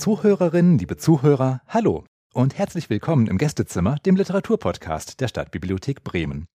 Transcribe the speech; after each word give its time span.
Liebe 0.00 0.16
Zuhörerinnen, 0.16 0.78
liebe 0.78 0.96
Zuhörer, 0.96 1.60
hallo 1.68 2.06
und 2.32 2.56
herzlich 2.56 2.88
willkommen 2.88 3.26
im 3.26 3.36
Gästezimmer, 3.36 3.96
dem 3.96 4.16
Literaturpodcast 4.16 5.20
der 5.20 5.28
Stadtbibliothek 5.28 6.02
Bremen. 6.02 6.46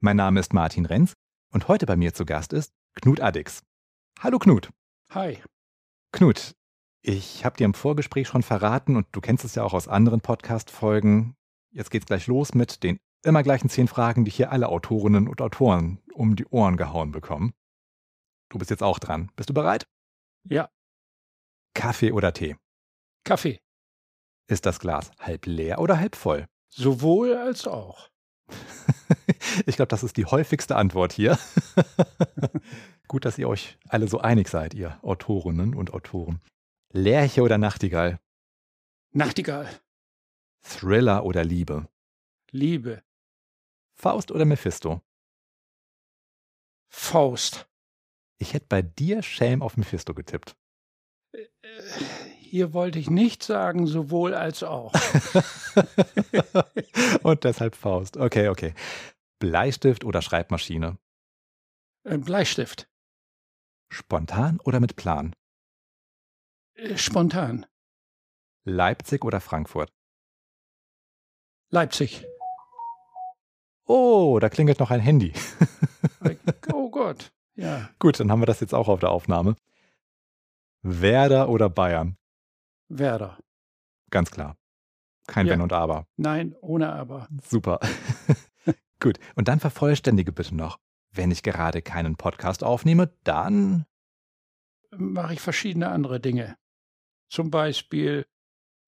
Mein 0.00 0.16
Name 0.16 0.38
ist 0.38 0.52
Martin 0.52 0.84
Renz 0.84 1.14
und 1.50 1.66
heute 1.66 1.86
bei 1.86 1.96
mir 1.96 2.12
zu 2.12 2.26
Gast 2.26 2.52
ist 2.52 2.74
Knut 3.00 3.22
Addix. 3.22 3.62
Hallo 4.18 4.38
Knut. 4.38 4.68
Hi. 5.14 5.38
Knut, 6.12 6.52
ich 7.00 7.46
habe 7.46 7.56
dir 7.56 7.64
im 7.64 7.72
Vorgespräch 7.72 8.28
schon 8.28 8.42
verraten 8.42 8.96
und 8.96 9.06
du 9.12 9.22
kennst 9.22 9.46
es 9.46 9.54
ja 9.54 9.62
auch 9.62 9.72
aus 9.72 9.88
anderen 9.88 10.20
Podcast-Folgen. 10.20 11.36
Jetzt 11.70 11.90
geht's 11.90 12.04
gleich 12.04 12.26
los 12.26 12.52
mit 12.52 12.82
den 12.82 12.98
immer 13.24 13.42
gleichen 13.42 13.70
zehn 13.70 13.88
Fragen, 13.88 14.26
die 14.26 14.30
hier 14.30 14.52
alle 14.52 14.68
Autorinnen 14.68 15.26
und 15.26 15.40
Autoren 15.40 16.02
um 16.12 16.36
die 16.36 16.44
Ohren 16.48 16.76
gehauen 16.76 17.12
bekommen. 17.12 17.54
Du 18.50 18.58
bist 18.58 18.70
jetzt 18.70 18.82
auch 18.82 18.98
dran. 18.98 19.30
Bist 19.36 19.48
du 19.48 19.54
bereit? 19.54 19.86
Ja. 20.46 20.68
Kaffee 21.72 22.12
oder 22.12 22.34
Tee? 22.34 22.56
Kaffee. 23.24 23.60
Ist 24.48 24.66
das 24.66 24.80
Glas 24.80 25.10
halb 25.18 25.46
leer 25.46 25.78
oder 25.78 25.98
halb 25.98 26.16
voll? 26.16 26.46
Sowohl 26.68 27.36
als 27.36 27.66
auch. 27.66 28.10
ich 29.66 29.76
glaube, 29.76 29.88
das 29.88 30.02
ist 30.02 30.16
die 30.16 30.26
häufigste 30.26 30.76
Antwort 30.76 31.12
hier. 31.12 31.38
Gut, 33.08 33.24
dass 33.24 33.38
ihr 33.38 33.48
euch 33.48 33.78
alle 33.88 34.08
so 34.08 34.20
einig 34.20 34.48
seid, 34.48 34.74
ihr 34.74 34.98
Autorinnen 35.02 35.74
und 35.74 35.92
Autoren. 35.92 36.40
Lerche 36.92 37.42
oder 37.42 37.58
Nachtigall? 37.58 38.20
Nachtigall. 39.12 39.68
Thriller 40.62 41.24
oder 41.24 41.44
Liebe? 41.44 41.88
Liebe. 42.50 43.02
Faust 43.94 44.30
oder 44.30 44.44
Mephisto? 44.44 45.00
Faust. 46.88 47.68
Ich 48.38 48.54
hätte 48.54 48.66
bei 48.68 48.82
dir 48.82 49.22
Schelm 49.22 49.62
auf 49.62 49.76
Mephisto 49.76 50.14
getippt. 50.14 50.56
Äh, 52.50 52.50
hier 52.50 52.72
wollte 52.72 52.98
ich 52.98 53.10
nicht 53.10 53.42
sagen, 53.42 53.86
sowohl 53.86 54.34
als 54.34 54.62
auch. 54.62 54.92
Und 57.22 57.44
deshalb 57.44 57.76
Faust. 57.76 58.16
Okay, 58.16 58.48
okay. 58.48 58.74
Bleistift 59.38 60.04
oder 60.04 60.22
Schreibmaschine? 60.22 60.98
Äh, 62.04 62.18
Bleistift. 62.18 62.88
Spontan 63.92 64.60
oder 64.64 64.80
mit 64.80 64.96
Plan? 64.96 65.34
Äh, 66.74 66.96
Spontan. 66.96 67.66
Leipzig 68.64 69.24
oder 69.24 69.40
Frankfurt? 69.40 69.92
Leipzig. 71.70 72.26
Oh, 73.86 74.38
da 74.40 74.48
klingelt 74.48 74.78
noch 74.78 74.90
ein 74.90 75.00
Handy. 75.00 75.32
oh 76.72 76.90
Gott. 76.90 77.32
Ja. 77.54 77.90
Gut, 77.98 78.20
dann 78.20 78.30
haben 78.30 78.40
wir 78.40 78.46
das 78.46 78.60
jetzt 78.60 78.74
auch 78.74 78.88
auf 78.88 79.00
der 79.00 79.10
Aufnahme. 79.10 79.56
Werder 80.82 81.48
oder 81.48 81.68
Bayern? 81.68 82.16
Werder. 82.90 83.38
Ganz 84.10 84.30
klar. 84.30 84.56
Kein 85.26 85.46
Ja. 85.46 85.54
Wenn 85.54 85.60
und 85.62 85.72
Aber. 85.72 86.06
Nein, 86.16 86.54
ohne 86.60 86.92
Aber. 86.92 87.28
Super. 87.42 87.78
Gut. 89.00 89.18
Und 89.36 89.48
dann 89.48 89.60
vervollständige 89.60 90.32
bitte 90.32 90.54
noch. 90.54 90.78
Wenn 91.12 91.30
ich 91.30 91.42
gerade 91.42 91.82
keinen 91.82 92.16
Podcast 92.16 92.62
aufnehme, 92.64 93.16
dann. 93.24 93.86
Mache 94.90 95.34
ich 95.34 95.40
verschiedene 95.40 95.88
andere 95.88 96.20
Dinge. 96.20 96.56
Zum 97.28 97.50
Beispiel 97.50 98.26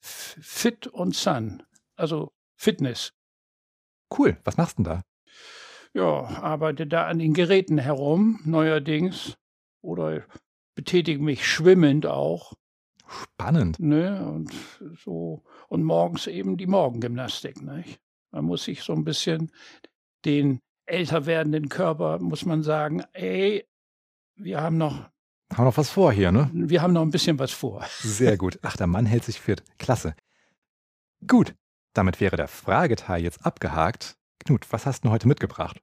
Fit 0.01 0.89
und 0.89 1.15
Sun. 1.15 1.63
Also 1.97 2.33
Fitness. 2.57 3.13
Cool. 4.17 4.37
Was 4.45 4.57
machst 4.57 4.79
du 4.79 4.83
denn 4.83 4.93
da? 4.93 5.03
Ja, 5.95 6.23
arbeite 6.43 6.87
da 6.87 7.07
an 7.07 7.19
den 7.19 7.35
Geräten 7.35 7.79
herum, 7.79 8.41
neuerdings. 8.45 9.37
Oder 9.81 10.25
betätige 10.75 11.23
mich 11.23 11.47
schwimmend 11.47 12.07
auch. 12.07 12.55
Spannend. 13.13 13.79
Ne? 13.79 14.25
Und 14.25 14.53
so. 15.05 15.43
Und 15.69 15.85
morgens 15.85 16.27
eben 16.27 16.57
die 16.57 16.67
Morgengymnastik. 16.67 17.63
Nicht? 17.63 18.01
Man 18.31 18.45
muss 18.45 18.65
sich 18.65 18.83
so 18.83 18.93
ein 18.93 19.05
bisschen 19.05 19.51
den 20.25 20.61
älter 20.87 21.27
werdenden 21.27 21.69
Körper, 21.69 22.19
muss 22.19 22.45
man 22.45 22.63
sagen, 22.63 23.03
ey, 23.13 23.67
wir 24.37 24.61
haben 24.61 24.79
noch, 24.79 25.09
Haben 25.53 25.65
noch 25.65 25.77
was 25.77 25.91
vor 25.91 26.13
hier, 26.13 26.33
ne? 26.33 26.51
wir 26.53 26.83
haben 26.83 26.93
noch 26.93 27.03
ein 27.03 27.11
bisschen 27.11 27.39
was 27.39 27.53
vor. 27.53 27.85
Sehr 28.01 28.37
gut. 28.37 28.59
Ach, 28.63 28.77
der 28.77 28.87
Mann 28.87 29.07
hält 29.07 29.25
sich 29.25 29.41
fit. 29.41 29.63
Klasse. 29.79 30.15
Gut. 31.27 31.55
Damit 31.95 32.21
wäre 32.21 32.37
der 32.37 32.49
Frageteil 32.49 33.23
jetzt 33.23 33.45
abgehakt. 33.45 34.17
Knut, 34.45 34.73
was 34.73 34.87
hast 34.87 35.05
du 35.05 35.11
heute 35.11 35.29
mitgebracht? 35.29 35.81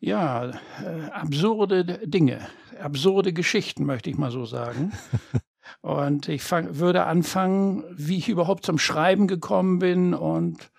Ja, 0.00 0.50
äh, 0.84 1.10
absurde 1.10 2.06
Dinge, 2.06 2.46
absurde 2.80 3.32
Geschichten, 3.32 3.84
möchte 3.84 4.08
ich 4.08 4.16
mal 4.16 4.30
so 4.30 4.44
sagen. 4.44 4.92
Und 5.80 6.28
ich 6.28 6.42
fang, 6.42 6.78
würde 6.78 7.04
anfangen, 7.04 7.84
wie 7.90 8.18
ich 8.18 8.28
überhaupt 8.28 8.64
zum 8.64 8.78
Schreiben 8.78 9.26
gekommen 9.26 9.78
bin 9.78 10.14
und 10.14 10.70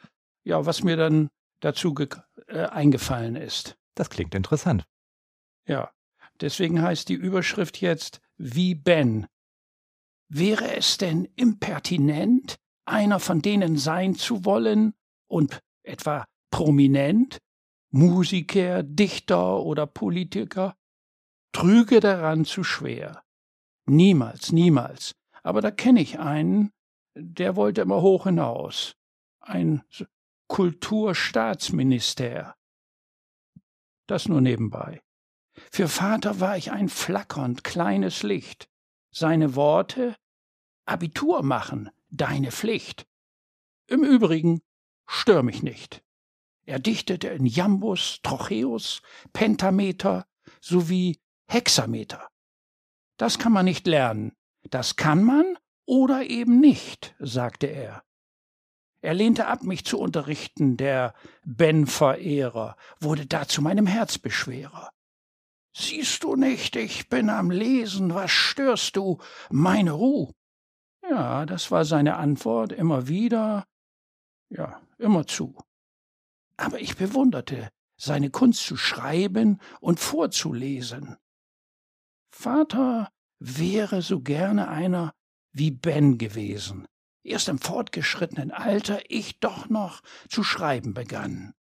ja, 0.44 0.66
was 0.66 0.84
mir 0.84 0.98
dann 0.98 1.30
dazu 1.60 1.96
äh, 2.48 2.66
eingefallen 2.66 3.36
ist. 3.36 3.78
Das 3.96 4.10
klingt 4.10 4.36
interessant. 4.36 4.86
Ja, 5.68 5.92
deswegen 6.42 6.82
heißt 6.82 7.10
die 7.10 7.16
Überschrift 7.16 7.82
jetzt 7.82 8.22
wie 8.38 8.76
Ben. 8.76 9.28
Wäre 10.30 10.76
es 10.76 10.98
denn 10.98 11.26
impertinent, 11.36 12.58
einer 12.86 13.20
von 13.20 13.42
denen 13.42 13.78
sein 13.78 14.16
zu 14.16 14.46
wollen 14.46 14.94
und 15.28 15.60
etwa 15.84 16.26
prominent, 16.52 17.40
Musiker, 17.92 18.84
Dichter 18.84 19.64
oder 19.64 19.88
Politiker? 19.88 20.76
Trüge 21.52 22.00
daran 22.00 22.46
zu 22.46 22.64
schwer. 22.64 23.24
Niemals, 23.90 24.52
niemals. 24.52 25.16
Aber 25.42 25.62
da 25.62 25.72
kenne 25.72 26.02
ich 26.02 26.20
einen, 26.20 26.74
der 27.16 27.56
wollte 27.56 27.82
immer 27.82 28.02
hoch 28.02 28.26
hinaus. 28.26 28.98
Ein 29.40 29.84
Kulturstaatsminister. 30.48 32.56
Das 34.08 34.28
nur 34.28 34.42
nebenbei. 34.42 35.02
Für 35.72 35.88
Vater 35.88 36.40
war 36.40 36.58
ich 36.58 36.72
ein 36.72 36.90
flackernd 36.90 37.64
kleines 37.64 38.24
Licht. 38.24 38.68
Seine 39.12 39.56
Worte 39.56 40.16
Abitur 40.86 41.44
machen, 41.44 41.92
deine 42.10 42.52
Pflicht. 42.52 43.06
Im 43.88 44.04
Übrigen 44.04 44.62
stör 45.08 45.44
mich 45.44 45.64
nicht. 45.64 46.04
Er 46.66 46.80
dichtete 46.80 47.30
in 47.30 47.46
Jambus, 47.46 48.20
Trocheus, 48.24 49.02
Pentameter 49.34 50.26
sowie 50.62 51.20
Hexameter. 51.48 52.30
Das 53.20 53.38
kann 53.38 53.52
man 53.52 53.66
nicht 53.66 53.86
lernen. 53.86 54.32
Das 54.70 54.96
kann 54.96 55.24
man 55.24 55.58
oder 55.86 56.30
eben 56.30 56.62
nicht, 56.62 57.16
sagte 57.20 57.68
er. 57.68 58.04
Er 59.02 59.14
lehnte 59.14 59.48
ab, 59.48 59.64
mich 59.64 59.84
zu 59.84 60.00
unterrichten, 60.00 60.78
der 60.78 61.14
Ben-Verehrer, 61.44 62.78
wurde 63.02 63.26
dazu 63.26 63.62
meinem 63.62 63.88
Herzbeschwerer. 63.88 64.92
Siehst 65.76 66.24
du 66.24 66.38
nicht, 66.38 66.78
ich 66.78 67.10
bin 67.10 67.30
am 67.30 67.52
Lesen, 67.52 68.14
was 68.14 68.32
störst 68.32 68.96
du? 68.96 69.20
Meine 69.50 69.92
Ruh. 69.92 70.32
Ja, 71.10 71.46
das 71.46 71.72
war 71.72 71.84
seine 71.84 72.16
Antwort 72.16 72.72
immer 72.72 73.10
wieder, 73.10 73.66
ja, 74.50 74.82
immer 74.98 75.28
zu. 75.28 75.58
Aber 76.56 76.80
ich 76.80 76.96
bewunderte 76.96 77.70
seine 77.98 78.30
Kunst 78.30 78.66
zu 78.66 78.78
schreiben 78.78 79.60
und 79.82 80.00
vorzulesen. 80.00 81.18
Vater 82.32 83.12
wäre 83.40 84.02
so 84.02 84.22
gerne 84.22 84.68
einer 84.68 85.14
wie 85.52 85.72
Ben 85.72 86.18
gewesen. 86.18 86.88
Erst 87.24 87.50
im 87.50 87.60
fortgeschrittenen 87.60 88.52
Alter 88.52 89.02
ich 89.10 89.40
doch 89.40 89.70
noch 89.70 90.02
zu 90.30 90.44
schreiben 90.44 90.94
begann. 90.94 91.54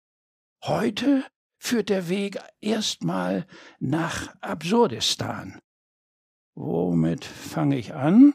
Heute 0.63 1.25
führt 1.57 1.89
der 1.89 2.10
Weg 2.10 2.39
erstmal 2.62 3.45
nach 3.80 4.33
Absurdistan. 4.42 5.60
Womit 6.56 7.25
fange 7.25 7.77
ich 7.77 7.94
an? 7.94 8.33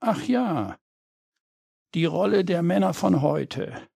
Ach 0.00 0.22
ja, 0.22 0.76
die 1.94 2.04
Rolle 2.04 2.44
der 2.44 2.62
Männer 2.62 2.94
von 2.94 3.22
heute. 3.22 3.88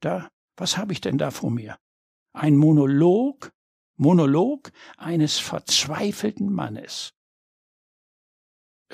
Da, 0.00 0.30
was 0.56 0.76
habe 0.76 0.92
ich 0.92 1.00
denn 1.00 1.18
da 1.18 1.30
vor 1.30 1.50
mir? 1.50 1.76
Ein 2.32 2.56
Monolog, 2.56 3.52
Monolog 4.00 4.72
eines 4.96 5.38
verzweifelten 5.38 6.50
Mannes. 6.50 7.12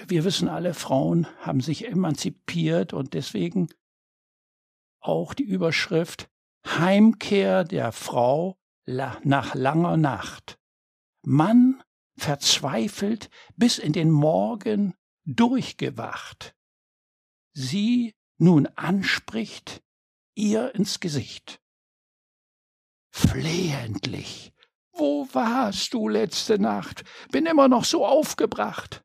Wir 0.08 0.24
wissen 0.24 0.48
alle, 0.48 0.74
Frauen 0.74 1.28
haben 1.38 1.60
sich 1.60 1.86
emanzipiert 1.86 2.92
und 2.92 3.14
deswegen 3.14 3.68
auch 4.98 5.32
die 5.32 5.44
Überschrift 5.44 6.28
Heimkehr 6.66 7.62
der 7.62 7.92
Frau 7.92 8.58
nach 8.84 9.54
langer 9.54 9.96
Nacht. 9.96 10.58
Mann 11.22 11.84
verzweifelt 12.18 13.30
bis 13.54 13.78
in 13.78 13.92
den 13.92 14.10
Morgen 14.10 14.94
durchgewacht. 15.24 16.56
Sie 17.52 18.16
nun 18.38 18.66
anspricht, 18.66 19.84
ihr 20.34 20.74
ins 20.74 20.98
Gesicht. 20.98 21.60
Flehentlich. 23.12 24.52
Wo 24.96 25.28
warst 25.32 25.92
du 25.94 26.08
letzte 26.08 26.58
Nacht? 26.58 27.04
Bin 27.30 27.46
immer 27.46 27.68
noch 27.68 27.84
so 27.84 28.06
aufgebracht. 28.06 29.04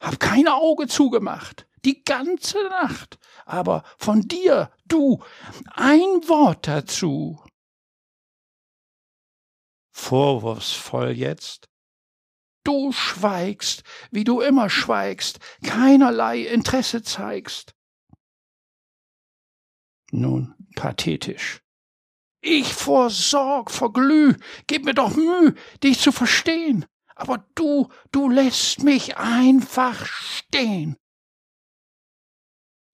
Hab 0.00 0.18
kein 0.18 0.48
Auge 0.48 0.88
zugemacht. 0.88 1.66
die 1.84 2.04
ganze 2.04 2.62
Nacht, 2.68 3.18
aber 3.44 3.82
von 3.98 4.22
dir, 4.22 4.70
du, 4.86 5.22
ein 5.72 6.28
Wort 6.28 6.68
dazu. 6.68 7.42
Vorwurfsvoll 9.90 11.12
jetzt. 11.12 11.68
Du 12.64 12.92
schweigst, 12.92 13.82
wie 14.12 14.24
du 14.24 14.40
immer 14.40 14.70
schweigst, 14.70 15.40
keinerlei 15.64 16.42
Interesse 16.42 17.02
zeigst. 17.02 17.74
Nun, 20.12 20.54
pathetisch. 20.76 21.61
Ich 22.44 22.74
vor 22.74 23.08
Sorg, 23.08 23.70
vor 23.70 23.92
Glüh, 23.92 24.34
gib 24.66 24.84
mir 24.84 24.94
doch 24.94 25.14
Mühe, 25.14 25.54
dich 25.84 26.00
zu 26.00 26.10
verstehen. 26.10 26.84
Aber 27.14 27.46
du, 27.54 27.88
du 28.10 28.28
lässt 28.28 28.82
mich 28.82 29.16
einfach 29.16 30.04
stehen. 30.06 30.96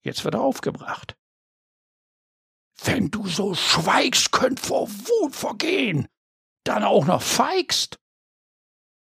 Jetzt 0.03 0.23
wird 0.23 0.35
er 0.35 0.41
aufgebracht. 0.41 1.17
Wenn 2.83 3.09
du 3.09 3.25
so 3.25 3.55
schweigst, 3.55 4.31
könnt 4.31 4.59
vor 4.59 4.87
Wut 4.87 5.35
vergehen, 5.35 6.07
dann 6.63 6.83
auch 6.83 7.05
noch 7.05 7.23
feigst. 7.23 7.99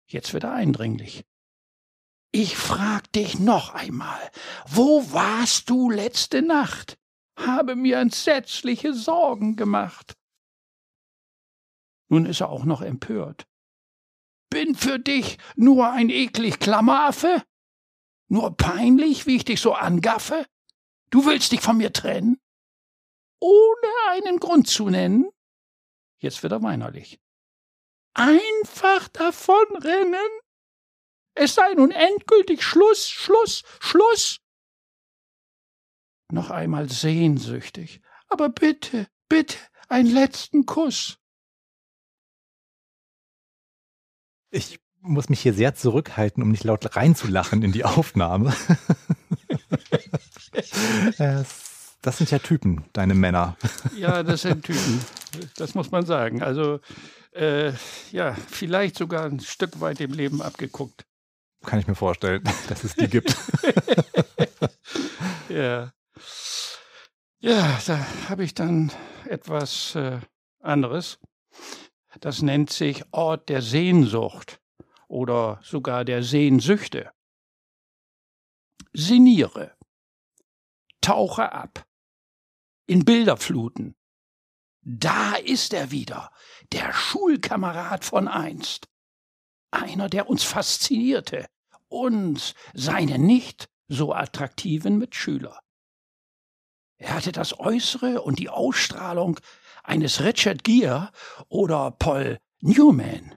Jetzt 0.07 0.33
wird 0.33 0.45
er 0.45 0.53
eindringlich. 0.53 1.25
Ich 2.31 2.55
frag 2.55 3.11
dich 3.11 3.37
noch 3.37 3.73
einmal, 3.73 4.31
wo 4.65 5.11
warst 5.11 5.69
du 5.69 5.91
letzte 5.91 6.41
Nacht? 6.41 6.97
Habe 7.37 7.75
mir 7.75 7.99
entsetzliche 7.99 8.93
Sorgen 8.93 9.57
gemacht. 9.57 10.15
Nun 12.11 12.25
ist 12.25 12.41
er 12.41 12.49
auch 12.49 12.65
noch 12.65 12.81
empört. 12.81 13.47
Bin 14.49 14.75
für 14.75 14.99
dich 14.99 15.37
nur 15.55 15.91
ein 15.91 16.09
eklig 16.09 16.59
Klammeraffe? 16.59 17.41
Nur 18.27 18.57
peinlich, 18.57 19.27
wie 19.27 19.37
ich 19.37 19.45
dich 19.45 19.61
so 19.61 19.73
angaffe? 19.73 20.45
Du 21.09 21.25
willst 21.25 21.53
dich 21.53 21.61
von 21.61 21.77
mir 21.77 21.93
trennen? 21.93 22.37
Ohne 23.39 23.87
einen 24.09 24.39
Grund 24.39 24.67
zu 24.67 24.89
nennen? 24.89 25.29
Jetzt 26.19 26.43
wird 26.43 26.51
er 26.51 26.61
weinerlich. 26.61 27.21
Einfach 28.13 29.07
davonrennen? 29.07 30.19
Es 31.33 31.55
sei 31.55 31.73
nun 31.75 31.91
endgültig 31.91 32.61
Schluss, 32.61 33.09
Schluss, 33.09 33.63
Schluss. 33.79 34.41
Noch 36.29 36.49
einmal 36.49 36.89
sehnsüchtig. 36.89 38.01
Aber 38.27 38.49
bitte, 38.49 39.07
bitte, 39.29 39.57
einen 39.87 40.11
letzten 40.11 40.65
Kuss. 40.65 41.20
Ich 44.51 44.79
muss 45.01 45.29
mich 45.29 45.39
hier 45.39 45.53
sehr 45.53 45.73
zurückhalten, 45.73 46.43
um 46.43 46.51
nicht 46.51 46.63
laut 46.63 46.95
reinzulachen 46.95 47.63
in 47.63 47.71
die 47.71 47.85
Aufnahme. 47.85 48.53
das 52.01 52.17
sind 52.17 52.29
ja 52.31 52.39
Typen, 52.39 52.83
deine 52.93 53.15
Männer. 53.15 53.55
Ja, 53.95 54.21
das 54.23 54.43
sind 54.43 54.63
Typen. 54.63 55.01
Das 55.55 55.73
muss 55.73 55.89
man 55.89 56.05
sagen. 56.05 56.43
Also, 56.43 56.79
äh, 57.31 57.71
ja, 58.11 58.35
vielleicht 58.49 58.97
sogar 58.97 59.25
ein 59.25 59.39
Stück 59.39 59.79
weit 59.79 60.01
im 60.01 60.11
Leben 60.11 60.41
abgeguckt. 60.41 61.05
Kann 61.65 61.79
ich 61.79 61.87
mir 61.87 61.95
vorstellen, 61.95 62.43
dass 62.67 62.83
es 62.83 62.95
die 62.95 63.07
gibt. 63.07 63.35
ja. 65.49 65.93
Ja, 67.39 67.79
da 67.87 68.05
habe 68.29 68.43
ich 68.43 68.53
dann 68.53 68.91
etwas 69.27 69.95
äh, 69.95 70.19
anderes. 70.59 71.17
Das 72.19 72.41
nennt 72.41 72.69
sich 72.69 73.03
Ort 73.11 73.49
der 73.49 73.61
Sehnsucht 73.61 74.61
oder 75.07 75.59
sogar 75.63 76.03
der 76.05 76.23
Sehnsüchte. 76.23 77.11
Siniere, 78.93 79.75
tauche 80.99 81.51
ab, 81.51 81.87
in 82.85 83.05
Bilderfluten. 83.05 83.95
Da 84.81 85.35
ist 85.35 85.73
er 85.73 85.91
wieder, 85.91 86.31
der 86.71 86.91
Schulkamerad 86.91 88.03
von 88.03 88.27
einst. 88.27 88.89
Einer, 89.71 90.09
der 90.09 90.29
uns 90.29 90.43
faszinierte, 90.43 91.47
uns, 91.87 92.55
seine 92.73 93.19
nicht 93.19 93.69
so 93.87 94.13
attraktiven 94.13 94.97
Mitschüler. 94.97 95.61
Er 96.97 97.15
hatte 97.15 97.31
das 97.31 97.59
Äußere 97.59 98.21
und 98.21 98.39
die 98.39 98.49
Ausstrahlung 98.49 99.39
eines 99.83 100.23
Richard 100.23 100.63
Gere 100.63 101.11
oder 101.47 101.91
Paul 101.91 102.39
Newman. 102.61 103.35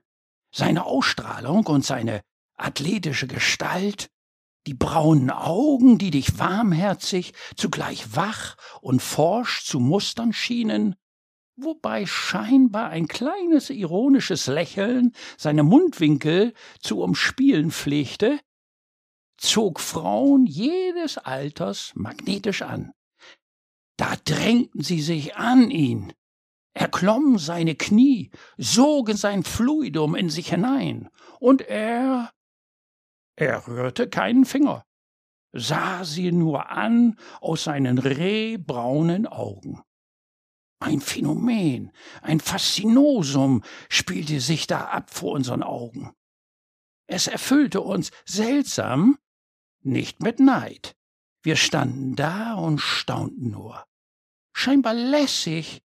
Seine 0.53 0.85
Ausstrahlung 0.85 1.67
und 1.67 1.85
seine 1.85 2.23
athletische 2.57 3.27
Gestalt, 3.27 4.11
die 4.67 4.75
braunen 4.75 5.31
Augen, 5.31 5.99
die 5.99 6.11
dich 6.11 6.39
warmherzig, 6.39 7.35
zugleich 7.57 8.17
wach 8.17 8.57
und 8.81 9.03
forsch 9.03 9.65
zu 9.65 9.81
mustern 9.81 10.33
schienen, 10.33 10.95
wobei 11.57 12.07
scheinbar 12.07 12.91
ein 12.91 13.07
kleines 13.07 13.71
ironisches 13.71 14.47
Lächeln 14.47 15.13
seine 15.37 15.63
Mundwinkel 15.63 16.55
zu 16.81 17.01
umspielen 17.01 17.71
pflegte, 17.71 18.41
zog 19.37 19.81
Frauen 19.81 20.47
jedes 20.47 21.19
Alters 21.19 21.93
magnetisch 21.95 22.63
an. 22.63 22.93
Da 23.97 24.17
drängten 24.25 24.83
sie 24.83 25.01
sich 25.01 25.37
an 25.37 25.71
ihn, 25.71 26.13
erklommen 26.75 27.39
seine 27.39 27.75
Knie, 27.75 28.31
sogen 28.59 29.17
sein 29.17 29.45
Fluidum 29.45 30.15
in 30.15 30.29
sich 30.29 30.51
hinein, 30.51 31.09
und 31.41 31.63
er 31.63 32.31
er 33.37 33.67
rührte 33.67 34.09
keinen 34.09 34.45
Finger, 34.45 34.85
sah 35.53 36.05
sie 36.05 36.31
nur 36.31 36.71
an 36.71 37.19
aus 37.41 37.65
seinen 37.65 37.99
rehbraunen 37.99 39.27
Augen. 39.27 39.83
Ein 40.81 41.01
Phänomen, 41.01 41.91
ein 42.23 42.41
Faszinosum 42.41 43.63
spielte 43.89 44.41
sich 44.41 44.67
da 44.67 44.85
ab 44.85 45.11
vor 45.11 45.33
unseren 45.33 45.63
Augen. 45.63 46.13
Es 47.07 47.27
erfüllte 47.27 47.81
uns 47.81 48.11
seltsam, 48.25 49.19
nicht 49.81 50.23
mit 50.23 50.41
Neid. 50.41 50.95
Wir 51.43 51.57
standen 51.57 52.17
da 52.17 52.55
und 52.55 52.81
staunten 52.81 53.51
nur. 53.51 53.85
Scheinbar 54.53 54.95
lässig 54.95 55.83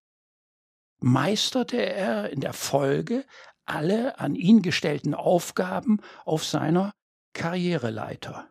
meisterte 0.99 1.77
er 1.77 2.29
in 2.29 2.41
der 2.41 2.53
Folge 2.53 3.25
alle 3.65 4.19
an 4.19 4.35
ihn 4.35 4.61
gestellten 4.61 5.13
Aufgaben 5.13 6.01
auf 6.25 6.43
seiner 6.43 6.93
Karriereleiter. 7.33 8.49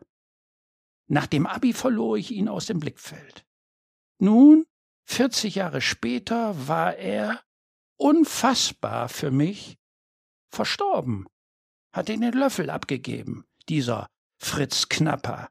Nach 1.07 1.27
dem 1.27 1.45
Abi 1.45 1.73
verlor 1.73 2.17
ich 2.17 2.31
ihn 2.31 2.47
aus 2.47 2.67
dem 2.67 2.79
Blickfeld. 2.79 3.45
Nun, 4.19 4.65
40 5.05 5.55
Jahre 5.55 5.81
später, 5.81 6.67
war 6.67 6.95
er, 6.95 7.41
unfassbar 7.97 9.09
für 9.09 9.31
mich, 9.31 9.77
verstorben, 10.49 11.27
hat 11.91 12.09
ihn 12.09 12.21
den 12.21 12.33
Löffel 12.33 12.69
abgegeben, 12.69 13.45
dieser 13.67 14.07
Fritz 14.37 14.87
Knapper. 14.87 15.49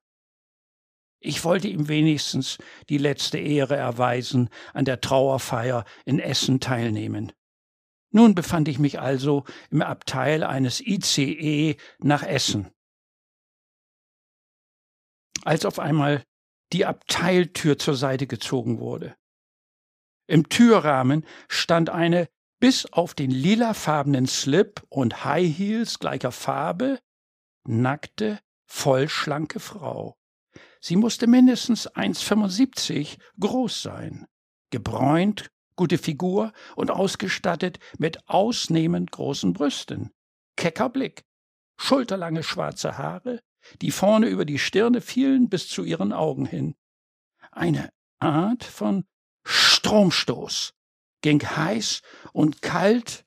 Ich 1.21 1.45
wollte 1.45 1.69
ihm 1.69 1.89
wenigstens 1.89 2.59
die 2.89 2.99
letzte 2.99 3.39
Ehre 3.39 3.77
erweisen, 3.77 4.51
an 4.73 4.85
der 4.85 5.01
Trauerfeier 5.01 5.85
in 6.05 6.21
Essen 6.21 6.61
teilnehmen. 6.61 7.33
Nun 8.11 8.35
befand 8.35 8.69
ich 8.69 8.79
mich 8.79 9.01
also 9.01 9.45
im 9.71 9.83
Abteil 9.83 10.45
eines 10.45 10.81
ICE 10.81 11.77
nach 11.99 12.23
Essen 12.23 12.71
als 15.45 15.65
auf 15.65 15.79
einmal 15.79 16.25
die 16.73 16.85
Abteiltür 16.85 17.79
zur 17.79 17.95
Seite 17.95 18.27
gezogen 18.27 18.81
wurde. 18.81 19.17
Im 20.27 20.49
Türrahmen 20.49 21.25
stand 21.49 21.89
eine 21.89 22.29
bis 22.61 22.87
auf 22.93 23.15
den 23.15 23.31
lilafarbenen 23.31 24.27
Slip 24.27 24.83
und 24.91 25.25
High 25.25 25.57
Heels 25.57 25.99
gleicher 26.01 26.33
Farbe 26.33 27.01
nackte, 27.65 28.41
vollschlanke 28.67 29.61
Frau. 29.61 30.19
Sie 30.81 30.97
musste 30.97 31.27
mindestens 31.27 31.89
1,75 31.91 33.19
groß 33.41 33.83
sein, 33.83 34.27
gebräunt, 34.71 35.51
gute 35.77 35.99
Figur 35.99 36.53
und 36.77 36.91
ausgestattet 36.91 37.79
mit 37.99 38.29
ausnehmend 38.29 39.11
großen 39.13 39.53
Brüsten, 39.53 40.13
kecker 40.57 40.89
Blick, 40.89 41.25
schulterlange 41.77 42.43
schwarze 42.43 42.99
Haare, 42.99 43.41
die 43.81 43.91
vorne 43.91 44.29
über 44.29 44.45
die 44.45 44.59
Stirne 44.59 45.01
fielen 45.01 45.49
bis 45.49 45.69
zu 45.69 45.85
ihren 45.85 46.13
Augen 46.13 46.47
hin. 46.47 46.75
Eine 47.51 47.91
Art 48.19 48.65
von 48.65 49.05
Stromstoß. 49.45 50.75
Ging 51.21 51.43
heiß 51.43 52.03
und 52.33 52.63
kalt 52.63 53.25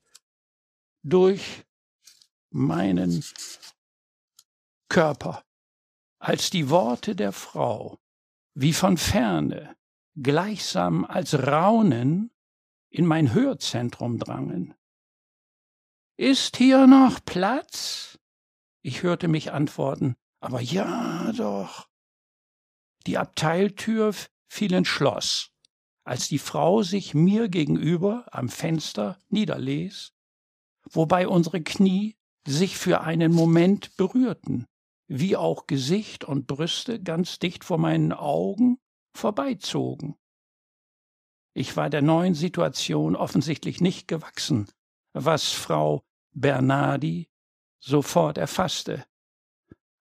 durch 1.02 1.64
meinen 2.50 3.24
Körper, 4.88 5.44
als 6.22 6.50
die 6.50 6.70
Worte 6.70 7.16
der 7.16 7.32
Frau 7.32 7.98
wie 8.54 8.72
von 8.72 8.96
ferne, 8.96 9.76
gleichsam 10.14 11.04
als 11.04 11.34
Raunen 11.34 12.30
in 12.90 13.06
mein 13.06 13.34
Hörzentrum 13.34 14.18
drangen. 14.18 14.74
Ist 16.16 16.58
hier 16.58 16.86
noch 16.86 17.24
Platz? 17.24 18.20
Ich 18.82 19.02
hörte 19.02 19.26
mich 19.26 19.52
antworten, 19.52 20.14
aber 20.38 20.60
ja 20.60 21.32
doch. 21.32 21.88
Die 23.06 23.18
Abteiltür 23.18 24.14
fiel 24.46 24.74
ins 24.74 24.88
Schloss, 24.88 25.50
als 26.04 26.28
die 26.28 26.38
Frau 26.38 26.84
sich 26.84 27.14
mir 27.14 27.48
gegenüber 27.48 28.26
am 28.30 28.48
Fenster 28.48 29.18
niederließ, 29.28 30.12
wobei 30.88 31.26
unsere 31.26 31.62
Knie 31.62 32.16
sich 32.46 32.76
für 32.76 33.00
einen 33.00 33.32
Moment 33.32 33.96
berührten, 33.96 34.68
wie 35.12 35.36
auch 35.36 35.66
Gesicht 35.66 36.24
und 36.24 36.46
Brüste 36.46 37.02
ganz 37.02 37.38
dicht 37.38 37.64
vor 37.64 37.78
meinen 37.78 38.12
Augen 38.12 38.78
vorbeizogen. 39.14 40.16
Ich 41.54 41.76
war 41.76 41.90
der 41.90 42.00
neuen 42.00 42.34
Situation 42.34 43.14
offensichtlich 43.14 43.80
nicht 43.82 44.08
gewachsen, 44.08 44.68
was 45.12 45.52
Frau 45.52 46.02
Bernardi 46.32 47.28
sofort 47.78 48.38
erfasste. 48.38 49.04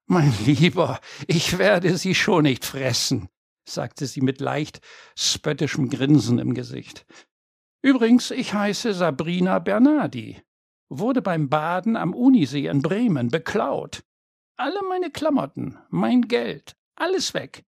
Mein 0.06 0.34
Lieber, 0.46 1.01
ich 1.27 1.58
werde 1.58 1.98
Sie 1.98 2.15
schon 2.15 2.44
nicht 2.44 2.63
fressen, 2.63 3.27
sagte 3.68 4.06
sie 4.08 4.22
mit 4.22 4.39
leicht 4.39 4.80
spöttischem 5.18 5.89
Grinsen 5.89 6.39
im 6.39 6.53
Gesicht. 6.53 7.06
Übrigens, 7.82 8.32
ich 8.32 8.53
heiße 8.53 8.94
Sabrina 8.94 9.60
Bernardi, 9.60 10.41
wurde 10.89 11.22
beim 11.22 11.50
Baden 11.50 11.98
am 11.98 12.13
Unisee 12.13 12.68
in 12.68 12.82
Bremen 12.82 13.30
beklaut. 13.30 14.03
Alle 14.63 14.84
meine 14.88 15.10
Klamotten, 15.10 15.80
mein 15.89 16.27
Geld, 16.27 16.77
alles 16.94 17.34
weg. 17.34 17.65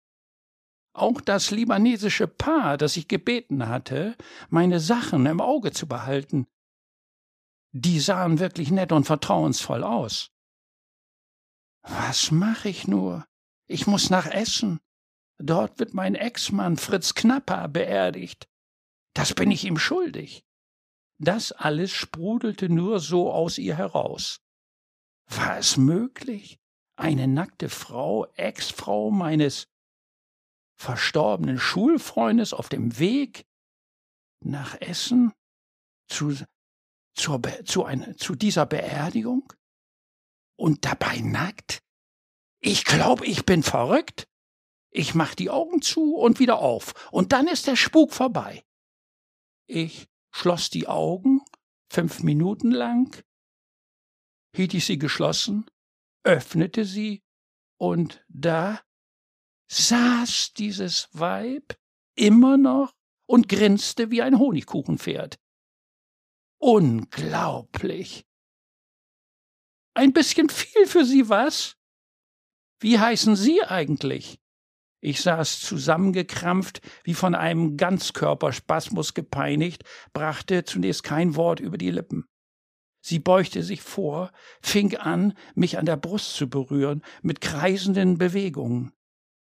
Auch 0.93 1.19
das 1.19 1.51
libanesische 1.51 2.29
Paar, 2.29 2.77
das 2.77 2.95
ich 2.95 3.09
gebeten 3.09 3.67
hatte, 3.67 4.15
meine 4.47 4.79
Sachen 4.79 5.25
im 5.25 5.41
Auge 5.41 5.73
zu 5.73 5.85
behalten. 5.89 6.47
Die 7.73 7.99
sahen 7.99 8.39
wirklich 8.39 8.71
nett 8.71 8.93
und 8.93 9.03
vertrauensvoll 9.03 9.83
aus. 9.83 10.31
Was 11.81 12.31
mache 12.31 12.69
ich 12.69 12.87
nur? 12.87 13.25
Ich 13.67 13.85
muss 13.85 14.09
nach 14.09 14.25
Essen. 14.25 14.79
Dort 15.39 15.79
wird 15.79 15.93
mein 15.93 16.15
Ex-Mann 16.15 16.77
Fritz 16.77 17.15
Knapper 17.15 17.67
beerdigt. 17.67 18.47
Das 19.13 19.33
bin 19.33 19.51
ich 19.51 19.65
ihm 19.65 19.77
schuldig. 19.77 20.45
Das 21.19 21.51
alles 21.51 21.91
sprudelte 21.91 22.69
nur 22.69 23.01
so 23.01 23.29
aus 23.29 23.57
ihr 23.57 23.75
heraus. 23.75 24.39
War 25.25 25.57
es 25.57 25.75
möglich, 25.75 26.61
eine 26.97 27.27
nackte 27.27 27.69
Frau, 27.69 28.25
Ex-Frau 28.33 29.11
meines 29.11 29.67
verstorbenen 30.75 31.59
Schulfreundes 31.59 32.53
auf 32.53 32.69
dem 32.69 32.99
Weg 32.99 33.45
nach 34.43 34.79
Essen 34.81 35.33
zu, 36.09 36.35
zur, 37.15 37.41
zu, 37.65 37.85
eine, 37.85 38.15
zu 38.15 38.35
dieser 38.35 38.65
Beerdigung? 38.65 39.53
Und 40.59 40.85
dabei 40.85 41.19
nackt? 41.19 41.83
Ich 42.59 42.83
glaub, 42.83 43.21
ich 43.21 43.45
bin 43.45 43.61
verrückt. 43.63 44.27
Ich 44.89 45.13
mach 45.13 45.35
die 45.35 45.51
Augen 45.51 45.81
zu 45.81 46.15
und 46.15 46.39
wieder 46.39 46.59
auf, 46.59 47.11
und 47.11 47.31
dann 47.31 47.47
ist 47.47 47.67
der 47.67 47.75
Spuk 47.75 48.13
vorbei. 48.13 48.63
Ich 49.67 50.07
schloss 50.31 50.69
die 50.69 50.87
Augen 50.87 51.41
fünf 51.91 52.23
Minuten 52.23 52.71
lang, 52.71 53.23
hielt 54.55 54.73
ich 54.73 54.85
sie 54.85 54.97
geschlossen, 54.97 55.69
öffnete 56.27 56.83
sie, 56.83 57.23
und 57.79 58.23
da 58.27 58.81
saß 59.71 60.53
dieses 60.53 61.09
Weib 61.13 61.77
immer 62.15 62.57
noch 62.57 62.93
und 63.27 63.47
grinste 63.47 64.11
wie 64.11 64.21
ein 64.21 64.37
Honigkuchenpferd. 64.37 65.39
Unglaublich. 66.59 68.25
Ein 69.93 70.13
bisschen 70.13 70.49
viel 70.49 70.85
für 70.85 71.05
Sie, 71.05 71.29
was? 71.29 71.77
Wie 72.79 72.99
heißen 72.99 73.35
Sie 73.35 73.63
eigentlich? 73.63 74.39
Ich 74.99 75.21
saß 75.21 75.61
zusammengekrampft, 75.61 76.81
wie 77.03 77.13
von 77.13 77.35
einem 77.35 77.77
Ganzkörperspasmus 77.77 79.13
gepeinigt, 79.13 79.83
brachte 80.13 80.63
zunächst 80.63 81.03
kein 81.03 81.35
Wort 81.35 81.59
über 81.59 81.77
die 81.77 81.91
Lippen. 81.91 82.27
Sie 83.01 83.19
beugte 83.19 83.63
sich 83.63 83.81
vor, 83.81 84.31
fing 84.61 84.95
an, 84.95 85.33
mich 85.55 85.77
an 85.77 85.85
der 85.85 85.97
Brust 85.97 86.35
zu 86.35 86.49
berühren, 86.49 87.03
mit 87.21 87.41
kreisenden 87.41 88.17
Bewegungen. 88.17 88.93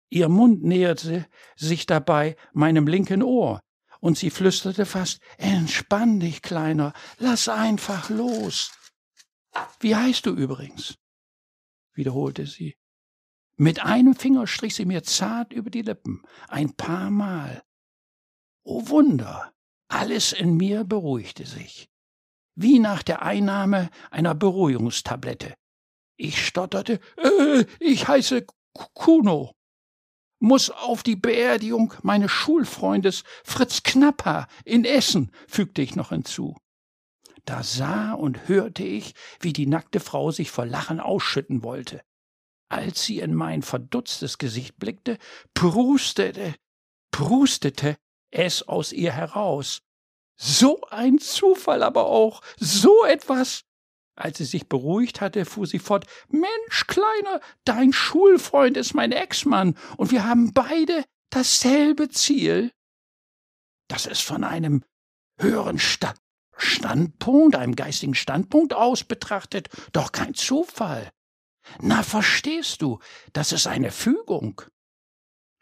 Ihr 0.09 0.29
Mund 0.29 0.63
näherte 0.63 1.25
sich 1.55 1.85
dabei 1.85 2.35
meinem 2.53 2.87
linken 2.87 3.23
Ohr, 3.23 3.61
und 3.99 4.17
sie 4.17 4.29
flüsterte 4.29 4.85
fast 4.85 5.21
Entspann 5.37 6.19
dich, 6.19 6.41
Kleiner, 6.41 6.93
lass 7.17 7.47
einfach 7.49 8.09
los. 8.09 8.71
Wie 9.79 9.95
heißt 9.95 10.25
du 10.25 10.31
übrigens? 10.31 10.95
wiederholte 11.93 12.47
sie. 12.47 12.77
Mit 13.57 13.83
einem 13.83 14.15
Finger 14.15 14.47
strich 14.47 14.75
sie 14.75 14.85
mir 14.85 15.03
zart 15.03 15.53
über 15.53 15.69
die 15.69 15.83
Lippen, 15.83 16.23
ein 16.47 16.73
paar 16.73 17.11
Mal. 17.11 17.63
O 18.63 18.87
Wunder, 18.87 19.53
alles 19.87 20.33
in 20.33 20.57
mir 20.57 20.83
beruhigte 20.83 21.45
sich, 21.45 21.90
wie 22.55 22.79
nach 22.79 23.03
der 23.03 23.21
Einnahme 23.21 23.89
einer 24.09 24.35
Beruhigungstablette. 24.35 25.53
Ich 26.17 26.45
stotterte, 26.45 26.99
äh, 27.17 27.65
ich 27.79 28.07
heiße 28.07 28.45
Kuno 28.93 29.53
muss 30.41 30.71
auf 30.71 31.03
die 31.03 31.15
Beerdigung 31.15 31.93
meines 32.01 32.31
Schulfreundes 32.31 33.23
Fritz 33.43 33.83
Knapper 33.83 34.47
in 34.65 34.85
Essen, 34.85 35.31
fügte 35.47 35.81
ich 35.81 35.95
noch 35.95 36.09
hinzu. 36.09 36.57
Da 37.45 37.63
sah 37.63 38.13
und 38.13 38.47
hörte 38.47 38.83
ich, 38.83 39.13
wie 39.39 39.53
die 39.53 39.67
nackte 39.67 39.99
Frau 39.99 40.31
sich 40.31 40.51
vor 40.51 40.65
Lachen 40.65 40.99
ausschütten 40.99 41.63
wollte. 41.63 42.01
Als 42.69 43.03
sie 43.05 43.19
in 43.19 43.33
mein 43.35 43.61
verdutztes 43.61 44.37
Gesicht 44.37 44.77
blickte, 44.77 45.17
prustete, 45.53 46.55
prustete 47.11 47.97
es 48.31 48.67
aus 48.67 48.93
ihr 48.93 49.11
heraus. 49.11 49.81
So 50.43 50.81
ein 50.89 51.19
Zufall 51.19 51.83
aber 51.83 52.07
auch, 52.07 52.41
so 52.57 53.05
etwas 53.05 53.63
als 54.15 54.37
sie 54.37 54.45
sich 54.45 54.67
beruhigt 54.67 55.21
hatte, 55.21 55.45
fuhr 55.45 55.65
sie 55.65 55.79
fort 55.79 56.05
Mensch, 56.29 56.87
Kleiner, 56.87 57.39
dein 57.63 57.93
Schulfreund 57.93 58.77
ist 58.77 58.93
mein 58.93 59.11
Ex-Mann, 59.11 59.77
und 59.97 60.11
wir 60.11 60.25
haben 60.25 60.53
beide 60.53 61.05
dasselbe 61.29 62.09
Ziel. 62.09 62.71
Das 63.87 64.05
ist 64.05 64.21
von 64.21 64.43
einem 64.43 64.83
höheren 65.39 65.79
Sta 65.79 66.13
Standpunkt, 66.57 67.55
einem 67.55 67.75
geistigen 67.75 68.13
Standpunkt 68.13 68.73
aus 68.73 69.03
betrachtet, 69.03 69.69
doch 69.93 70.11
kein 70.11 70.35
Zufall. 70.35 71.09
Na, 71.79 72.03
verstehst 72.03 72.83
du, 72.83 72.99
das 73.33 73.51
ist 73.51 73.65
eine 73.65 73.91
Fügung. 73.91 74.61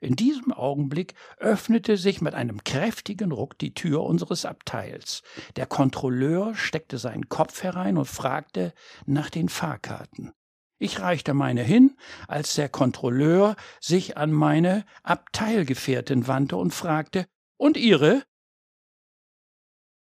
In 0.02 0.16
diesem 0.16 0.54
Augenblick 0.54 1.14
öffnete 1.38 1.98
sich 1.98 2.22
mit 2.22 2.34
einem 2.34 2.64
kräftigen 2.64 3.32
Ruck 3.32 3.58
die 3.58 3.74
Tür 3.74 4.04
unseres 4.04 4.46
Abteils. 4.46 5.24
Der 5.58 5.66
Kontrolleur 5.66 6.56
steckte 6.56 6.98
seinen 6.98 7.28
Kopf 7.28 7.64
herein 7.64 7.98
und 7.98 8.06
fragte 8.06 8.74
nach 9.06 9.30
den 9.30 9.50
Fahrkarten. 9.50 10.32
Ich 10.78 11.02
reichte 11.02 11.34
meine 11.34 11.62
hin, 11.62 11.98
als 12.30 12.56
der 12.56 12.70
Kontrolleur 12.70 13.58
sich 13.82 14.16
an 14.16 14.32
meine 14.32 14.86
Abteilgefährtin 15.04 16.28
wandte 16.28 16.56
und 16.56 16.74
fragte 16.74 17.28
Und 17.58 17.76
Ihre? 17.76 18.24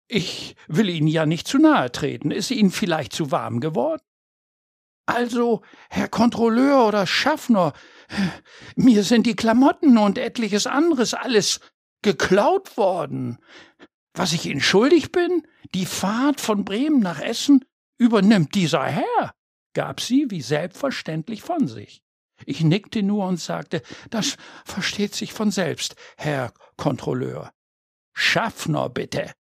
Ich 0.07 0.55
will 0.67 0.87
Ihnen 0.87 1.07
ja 1.07 1.25
nicht 1.25 1.47
zu 1.47 1.57
nahe 1.57 1.91
treten. 1.91 2.31
Ist 2.31 2.51
Ihnen 2.51 2.71
vielleicht 2.71 3.11
zu 3.11 3.31
warm 3.31 3.59
geworden? 3.59 4.01
Also, 5.05 5.62
Herr 5.89 6.07
Kontrolleur 6.07 6.88
oder 6.88 7.05
Schaffner, 7.05 7.74
mir 8.75 9.03
sind 9.03 9.27
die 9.27 9.36
Klamotten 9.36 9.98
und 9.98 10.17
etliches 10.17 10.65
anderes 10.65 11.13
alles 11.13 11.60
geklaut 12.01 12.77
worden. 12.77 13.39
Was 14.13 14.33
ich 14.33 14.45
Ihnen 14.45 14.62
schuldig 14.62 15.12
bin, 15.12 15.45
die 15.74 15.86
Fahrt 15.86 16.39
von 16.39 16.63
Bremen 16.63 17.00
nach 17.00 17.19
Essen 17.19 17.65
übernimmt 17.98 18.55
dieser 18.55 18.83
Herr, 18.83 19.33
gab 19.74 20.00
sie 20.00 20.27
wie 20.29 20.41
selbstverständlich 20.41 21.41
von 21.41 21.67
sich. 21.67 22.03
Ich 22.45 22.62
nickte 22.62 23.03
nur 23.03 23.25
und 23.25 23.38
sagte, 23.38 23.81
das 24.10 24.38
versteht 24.65 25.15
sich 25.15 25.33
von 25.33 25.51
selbst, 25.51 25.95
Herr 26.17 26.53
Kontrolleur. 26.77 27.51
Schaffner 28.13 28.89
bitte. 28.89 29.33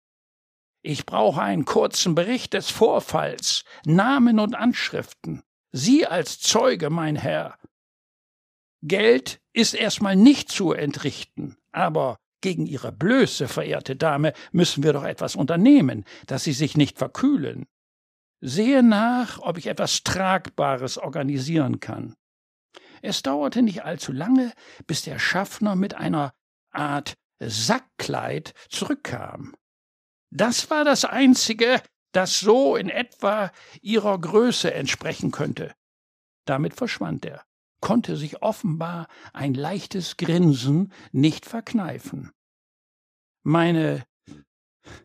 Ich 0.83 1.07
brauche 1.07 1.42
einen 1.42 1.64
kurzen 1.64 2.14
Bericht 2.14 2.54
des 2.54 2.71
Vorfalls, 2.71 3.64
Namen 3.85 4.40
und 4.40 4.54
Anschriften. 4.54 5.42
Sie 5.73 6.07
als 6.07 6.38
Zeuge, 6.38 6.91
mein 6.91 7.17
Herr. 7.17 7.59
Geld 8.83 9.41
ist 9.52 9.75
erstmal 9.75 10.17
nicht 10.17 10.50
zu 10.50 10.73
entrichten, 10.73 11.57
aber 11.73 12.19
gegen 12.43 12.67
Ihre 12.67 12.93
Blöße, 12.93 13.49
verehrte 13.49 13.97
Dame, 13.97 14.35
müssen 14.50 14.83
wir 14.83 14.93
doch 14.93 15.05
etwas 15.05 15.35
unternehmen, 15.35 16.05
dass 16.26 16.45
Sie 16.45 16.52
sich 16.52 16.76
nicht 16.76 16.99
verkühlen. 16.99 17.67
Sehe 18.41 18.83
nach, 18.83 19.38
ob 19.38 19.57
ich 19.57 19.69
etwas 19.69 20.02
Tragbares 20.02 20.99
organisieren 20.99 21.81
kann. 21.81 22.14
Es 23.00 23.23
dauerte 23.23 23.62
nicht 23.62 23.85
allzu 23.85 24.12
lange, 24.12 24.52
bis 24.87 25.02
der 25.02 25.19
Schaffner 25.19 25.76
mit 25.76 25.95
einer 25.95 26.33
Art 26.71 27.14
Sackkleid 27.38 28.52
zurückkam. 28.69 29.55
Das 30.31 30.71
war 30.71 30.85
das 30.85 31.05
einzige, 31.05 31.81
das 32.12 32.40
so 32.40 32.76
in 32.76 32.88
etwa 32.88 33.50
ihrer 33.81 34.19
Größe 34.19 34.73
entsprechen 34.73 35.31
könnte. 35.31 35.75
Damit 36.45 36.75
verschwand 36.75 37.25
er. 37.25 37.45
konnte 37.81 38.16
sich 38.16 38.42
offenbar 38.42 39.09
ein 39.33 39.54
leichtes 39.54 40.16
Grinsen 40.16 40.92
nicht 41.11 41.47
verkneifen. 41.47 42.31
Meine 43.42 44.07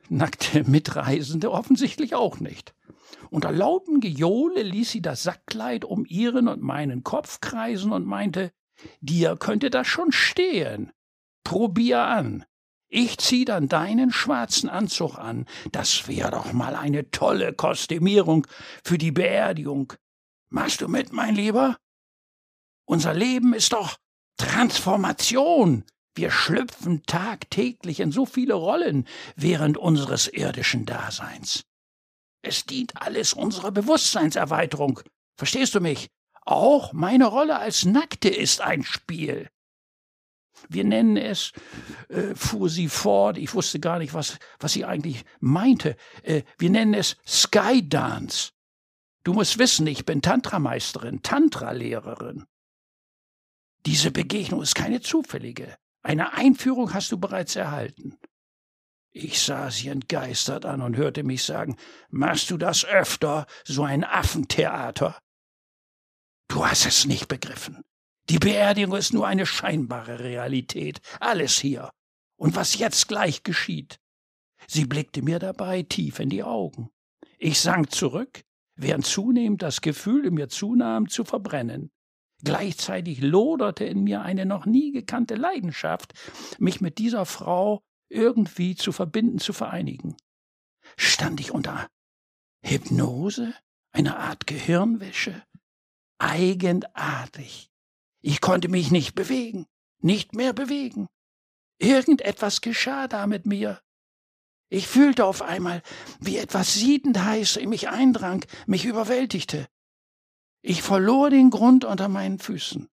nackte 0.09 0.63
Mitreisende 0.63 1.51
offensichtlich 1.51 2.13
auch 2.13 2.39
nicht. 2.39 2.75
Unter 3.29 3.51
lautem 3.51 3.99
Gejohle 3.99 4.61
ließ 4.61 4.91
sie 4.91 5.01
das 5.01 5.23
Sackkleid 5.23 5.85
um 5.85 6.05
ihren 6.05 6.47
und 6.47 6.61
meinen 6.61 7.03
Kopf 7.03 7.41
kreisen 7.41 7.91
und 7.91 8.05
meinte, 8.05 8.51
dir 9.01 9.37
könnte 9.37 9.69
das 9.69 9.87
schon 9.87 10.11
stehen. 10.11 10.91
Probier 11.43 12.01
an. 12.01 12.45
Ich 12.89 13.17
zieh 13.17 13.43
dann 13.43 13.67
deinen 13.67 14.11
schwarzen 14.11 14.69
Anzug 14.69 15.17
an. 15.17 15.45
Das 15.71 16.07
wär 16.07 16.31
doch 16.31 16.53
mal 16.53 16.75
eine 16.75 17.11
tolle 17.11 17.53
Kostümierung 17.53 18.47
für 18.83 18.97
die 18.97 19.11
Beerdigung. 19.11 19.93
Machst 20.49 20.81
du 20.81 20.87
mit, 20.87 21.11
mein 21.11 21.35
Lieber? 21.35 21.77
Unser 22.85 23.13
Leben 23.13 23.53
ist 23.53 23.73
doch 23.73 23.97
Transformation. 24.37 25.83
Wir 26.15 26.31
schlüpfen 26.31 27.03
tagtäglich 27.05 27.99
in 27.99 28.11
so 28.11 28.25
viele 28.25 28.53
Rollen 28.53 29.05
während 29.35 29.77
unseres 29.77 30.27
irdischen 30.27 30.85
Daseins. 30.85 31.63
Es 32.41 32.65
dient 32.65 33.01
alles 33.01 33.33
unserer 33.33 33.71
Bewusstseinserweiterung. 33.71 35.01
Verstehst 35.37 35.75
du 35.75 35.81
mich? 35.81 36.07
Auch 36.45 36.93
meine 36.93 37.25
Rolle 37.25 37.59
als 37.59 37.83
Nackte 37.83 38.29
ist 38.29 38.61
ein 38.61 38.83
Spiel. 38.83 39.49
Wir 40.69 40.83
nennen 40.83 41.17
es, 41.17 41.51
äh, 42.09 42.35
fuhr 42.35 42.69
sie 42.69 42.89
fort, 42.89 43.37
ich 43.37 43.53
wusste 43.53 43.79
gar 43.79 43.99
nicht, 43.99 44.13
was, 44.13 44.37
was 44.59 44.73
sie 44.73 44.85
eigentlich 44.85 45.23
meinte, 45.39 45.95
äh, 46.23 46.43
wir 46.57 46.69
nennen 46.69 46.93
es 46.93 47.17
Skydance. 47.25 48.51
Du 49.23 49.33
musst 49.33 49.59
wissen, 49.59 49.87
ich 49.87 50.05
bin 50.05 50.21
Tantrameisterin, 50.21 51.21
Tantra-Lehrerin. 51.21 52.45
Diese 53.85 54.11
Begegnung 54.11 54.61
ist 54.61 54.75
keine 54.75 55.01
zufällige. 55.01 55.77
Eine 56.01 56.33
Einführung 56.33 56.93
hast 56.93 57.11
du 57.11 57.17
bereits 57.17 57.55
erhalten. 57.55 58.17
Ich 59.11 59.41
sah 59.41 59.71
sie 59.71 59.87
entgeistert 59.87 60.65
an 60.65 60.81
und 60.81 60.95
hörte 60.95 61.23
mich 61.23 61.43
sagen, 61.43 61.75
machst 62.09 62.51
du 62.51 62.57
das 62.57 62.85
öfter, 62.85 63.47
so 63.63 63.83
ein 63.83 64.03
Affentheater? 64.03 65.17
Du 66.47 66.65
hast 66.65 66.85
es 66.85 67.05
nicht 67.05 67.27
begriffen. 67.27 67.83
Die 68.29 68.39
Beerdigung 68.39 68.95
ist 68.95 69.13
nur 69.13 69.25
eine 69.25 69.45
scheinbare 69.45 70.19
Realität. 70.19 70.99
Alles 71.19 71.57
hier. 71.57 71.91
Und 72.37 72.55
was 72.55 72.77
jetzt 72.77 73.07
gleich 73.07 73.43
geschieht. 73.43 73.99
Sie 74.67 74.85
blickte 74.85 75.21
mir 75.21 75.39
dabei 75.39 75.83
tief 75.83 76.19
in 76.19 76.29
die 76.29 76.43
Augen. 76.43 76.89
Ich 77.37 77.59
sank 77.59 77.91
zurück, 77.91 78.43
während 78.75 79.05
zunehmend 79.05 79.61
das 79.61 79.81
Gefühl 79.81 80.25
in 80.25 80.33
mir 80.33 80.49
zunahm, 80.49 81.09
zu 81.09 81.23
verbrennen. 81.23 81.89
Gleichzeitig 82.43 83.21
loderte 83.21 83.85
in 83.85 84.03
mir 84.03 84.21
eine 84.21 84.45
noch 84.45 84.65
nie 84.65 84.91
gekannte 84.91 85.35
Leidenschaft, 85.35 86.13
mich 86.59 86.81
mit 86.81 86.97
dieser 86.97 87.25
Frau 87.25 87.81
irgendwie 88.09 88.75
zu 88.75 88.91
verbinden, 88.91 89.39
zu 89.39 89.53
vereinigen. 89.53 90.15
Stand 90.97 91.39
ich 91.39 91.51
unter 91.51 91.87
Hypnose, 92.63 93.53
eine 93.91 94.17
Art 94.17 94.47
Gehirnwäsche? 94.47 95.43
Eigenartig. 96.19 97.71
Ich 98.29 98.41
konnte 98.41 98.67
mich 98.67 98.91
nicht 98.91 99.15
bewegen, 99.15 99.67
nicht 100.01 100.35
mehr 100.35 100.51
bewegen. 100.51 101.07
Irgendetwas 101.77 102.59
geschah 102.59 103.07
da 103.07 103.25
mit 103.25 103.45
mir. 103.45 103.81
Ich 104.67 104.85
fühlte 104.85 105.23
auf 105.23 105.41
einmal, 105.41 105.81
wie 106.19 106.35
etwas 106.35 106.73
siedend 106.73 107.23
heiß 107.23 107.55
in 107.55 107.69
mich 107.69 107.87
eindrang, 107.87 108.43
mich 108.65 108.83
überwältigte. 108.83 109.69
Ich 110.61 110.81
verlor 110.81 111.29
den 111.29 111.51
Grund 111.51 111.85
unter 111.85 112.09
meinen 112.09 112.37
Füßen, 112.37 112.89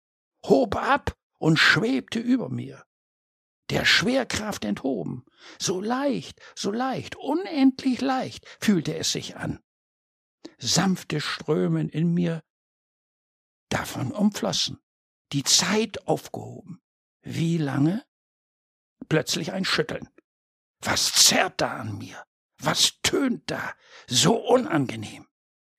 hob 0.45 0.77
ab 0.77 1.17
und 1.39 1.59
schwebte 1.59 2.19
über 2.19 2.51
mir. 2.51 2.85
Der 3.71 3.87
Schwerkraft 3.87 4.67
enthoben, 4.67 5.25
so 5.59 5.81
leicht, 5.81 6.43
so 6.55 6.71
leicht, 6.71 7.17
unendlich 7.17 8.03
leicht 8.03 8.45
fühlte 8.61 8.95
es 8.95 9.13
sich 9.13 9.35
an. 9.39 9.61
Sanfte 10.59 11.23
Strömen 11.23 11.89
in 11.89 12.13
mir 12.13 12.43
davon 13.71 14.13
umflossen, 14.13 14.79
die 15.33 15.45
Zeit 15.45 16.07
aufgehoben. 16.07 16.81
Wie 17.23 17.59
lange? 17.59 18.05
Plötzlich 19.09 19.53
ein 19.53 19.65
Schütteln. 19.65 20.09
Was 20.81 21.13
zerrt 21.13 21.61
da 21.61 21.77
an 21.77 21.99
mir? 21.99 22.25
Was 22.59 23.01
tönt 23.03 23.51
da? 23.51 23.75
So 24.07 24.37
unangenehm. 24.37 25.27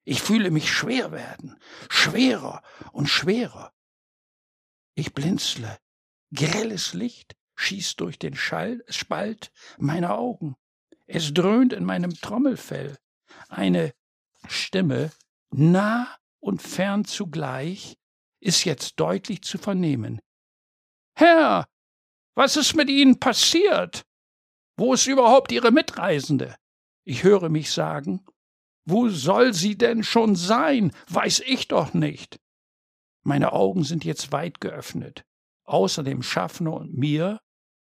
Ich 0.06 0.22
fühle 0.22 0.52
mich 0.52 0.72
schwer 0.72 1.12
werden, 1.12 1.58
schwerer 1.89 2.62
und 2.92 3.08
schwerer. 3.08 3.74
Ich 4.96 5.13
blinzle. 5.13 5.80
Grelles 6.34 6.94
Licht 6.94 7.36
schießt 7.56 8.00
durch 8.00 8.20
den 8.20 8.36
Schall, 8.36 8.84
Spalt 8.89 9.52
meiner 9.78 10.18
Augen. 10.18 10.56
Es 11.06 11.34
dröhnt 11.34 11.74
in 11.74 11.86
meinem 11.86 12.13
Trommelfell. 12.13 12.98
Eine 13.48 13.94
Stimme, 14.48 15.12
nah 15.52 16.18
und 16.39 16.62
fern 16.62 17.06
zugleich, 17.06 17.98
ist 18.43 18.65
jetzt 18.65 18.99
deutlich 18.99 19.41
zu 19.41 19.58
vernehmen. 19.58 20.19
Herr, 21.15 21.65
was 22.36 22.58
ist 22.58 22.75
mit 22.75 22.89
Ihnen 22.89 23.19
passiert? 23.19 24.03
Wo 24.77 24.93
ist 24.93 25.08
überhaupt 25.08 25.51
Ihre 25.51 25.71
Mitreisende? 25.71 26.56
Ich 27.06 27.23
höre 27.23 27.49
mich 27.49 27.71
sagen, 27.71 28.25
wo 28.86 29.10
soll 29.10 29.53
sie 29.53 29.77
denn 29.77 30.03
schon 30.03 30.36
sein? 30.36 30.91
Weiß 31.08 31.41
ich 31.45 31.67
doch 31.67 31.93
nicht. 31.93 32.39
Meine 33.23 33.53
Augen 33.53 33.84
sind 33.84 34.03
jetzt 34.03 34.32
weit 34.32 34.60
geöffnet. 34.60 35.23
Außer 35.65 36.03
dem 36.03 36.21
Schaffner 36.21 36.73
und 36.73 36.97
mir 36.97 37.39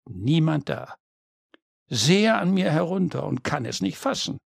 niemand 0.05 0.69
da. 0.69 0.95
Sehe 1.89 2.35
an 2.35 2.53
mir 2.53 2.71
herunter 2.71 3.25
und 3.25 3.43
kann 3.43 3.65
es 3.65 3.81
nicht 3.81 3.97
fassen. 3.97 4.37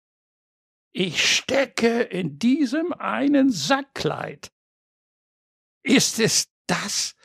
Ich 0.92 1.24
stecke 1.24 2.02
in 2.02 2.40
diesem 2.40 2.94
einen 2.94 3.52
Sackkleid. 3.52 4.52
Ist 5.84 6.20
es 6.20 6.48
das? 6.68 7.16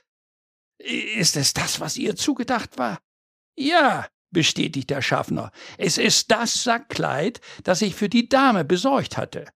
Ist 0.78 1.36
es 1.36 1.52
das, 1.52 1.80
was 1.80 1.96
ihr 1.96 2.16
zugedacht 2.16 2.78
war? 2.78 3.00
Ja, 3.56 4.06
bestätigt 4.30 4.90
der 4.90 5.02
Schaffner. 5.02 5.50
Es 5.78 5.98
ist 5.98 6.30
das 6.30 6.62
Sackkleid, 6.62 7.40
das 7.64 7.82
ich 7.82 7.94
für 7.94 8.08
die 8.08 8.28
Dame 8.28 8.64
besorgt 8.64 9.16
hatte. 9.16 9.48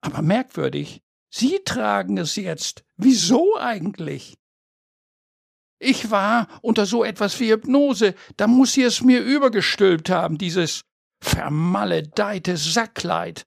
Aber 0.00 0.22
merkwürdig, 0.22 1.02
Sie 1.34 1.60
tragen 1.64 2.18
es 2.18 2.36
jetzt. 2.36 2.84
Wieso 2.96 3.56
eigentlich? 3.58 4.36
Ich 5.78 6.10
war 6.10 6.46
unter 6.60 6.84
so 6.84 7.02
etwas 7.02 7.40
wie 7.40 7.50
Hypnose, 7.50 8.14
da 8.36 8.46
muss 8.46 8.74
sie 8.74 8.82
es 8.82 9.00
mir 9.00 9.20
übergestülpt 9.20 10.10
haben, 10.10 10.36
dieses 10.38 10.82
vermaledeite 11.24 12.56
Sackkleid. 12.56 13.46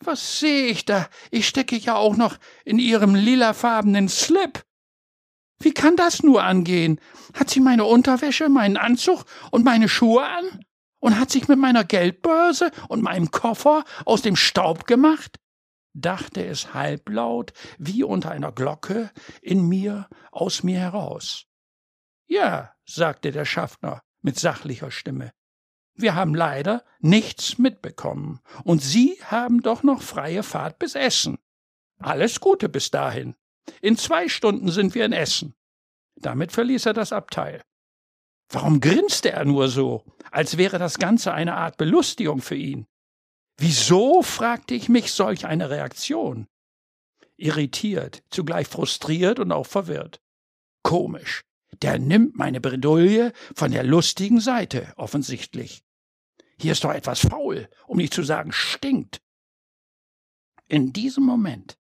Was 0.00 0.40
sehe 0.40 0.66
ich 0.66 0.84
da? 0.84 1.08
Ich 1.30 1.48
stecke 1.48 1.76
ja 1.76 1.96
auch 1.96 2.16
noch 2.16 2.36
in 2.64 2.78
ihrem 2.78 3.14
lilafarbenen 3.14 4.08
Slip. 4.08 4.64
Wie 5.58 5.72
kann 5.72 5.96
das 5.96 6.22
nur 6.22 6.42
angehen? 6.42 7.00
Hat 7.34 7.50
sie 7.50 7.60
meine 7.60 7.84
Unterwäsche, 7.84 8.48
meinen 8.48 8.76
Anzug 8.76 9.24
und 9.50 9.64
meine 9.64 9.88
Schuhe 9.88 10.24
an? 10.24 10.64
Und 10.98 11.18
hat 11.18 11.30
sich 11.30 11.48
mit 11.48 11.58
meiner 11.58 11.84
Geldbörse 11.84 12.70
und 12.88 13.02
meinem 13.02 13.30
Koffer 13.30 13.84
aus 14.04 14.22
dem 14.22 14.36
Staub 14.36 14.86
gemacht? 14.86 15.38
dachte 15.96 16.44
es 16.44 16.74
halblaut, 16.74 17.52
wie 17.78 18.04
unter 18.04 18.30
einer 18.30 18.52
Glocke, 18.52 19.10
in 19.40 19.66
mir, 19.66 20.08
aus 20.30 20.62
mir 20.62 20.78
heraus. 20.78 21.46
Ja, 22.26 22.74
sagte 22.84 23.32
der 23.32 23.44
Schaffner 23.44 24.02
mit 24.20 24.38
sachlicher 24.38 24.90
Stimme. 24.90 25.32
Wir 25.96 26.14
haben 26.14 26.34
leider 26.34 26.84
nichts 27.00 27.58
mitbekommen, 27.58 28.40
und 28.64 28.82
Sie 28.82 29.18
haben 29.24 29.62
doch 29.62 29.82
noch 29.82 30.02
freie 30.02 30.42
Fahrt 30.42 30.78
bis 30.78 30.94
Essen. 30.94 31.38
Alles 31.98 32.40
Gute 32.40 32.68
bis 32.68 32.90
dahin. 32.90 33.34
In 33.80 33.96
zwei 33.96 34.28
Stunden 34.28 34.70
sind 34.70 34.94
wir 34.94 35.06
in 35.06 35.12
Essen. 35.12 35.54
Damit 36.16 36.52
verließ 36.52 36.86
er 36.86 36.92
das 36.92 37.12
Abteil. 37.12 37.62
Warum 38.48 38.80
grinste 38.80 39.32
er 39.32 39.44
nur 39.44 39.68
so, 39.68 40.04
als 40.30 40.56
wäre 40.56 40.78
das 40.78 40.98
Ganze 40.98 41.32
eine 41.32 41.56
Art 41.56 41.78
Belustigung 41.78 42.40
für 42.42 42.54
ihn? 42.54 42.86
Wieso, 43.56 44.22
fragte 44.22 44.74
ich 44.74 44.88
mich, 44.88 45.12
solch 45.12 45.46
eine 45.46 45.70
Reaktion? 45.70 46.46
Irritiert, 47.36 48.22
zugleich 48.30 48.68
frustriert 48.68 49.40
und 49.40 49.50
auch 49.50 49.66
verwirrt. 49.66 50.20
Komisch. 50.82 51.42
Der 51.82 51.98
nimmt 51.98 52.36
meine 52.36 52.60
Bredouille 52.60 53.32
von 53.54 53.70
der 53.70 53.82
lustigen 53.82 54.40
Seite, 54.40 54.92
offensichtlich. 54.96 55.82
Hier 56.58 56.72
ist 56.72 56.84
doch 56.84 56.92
etwas 56.92 57.20
faul, 57.20 57.68
um 57.86 57.98
nicht 57.98 58.14
zu 58.14 58.22
sagen 58.22 58.52
stinkt. 58.52 59.20
In 60.68 60.92
diesem 60.92 61.24
Moment 61.24 61.78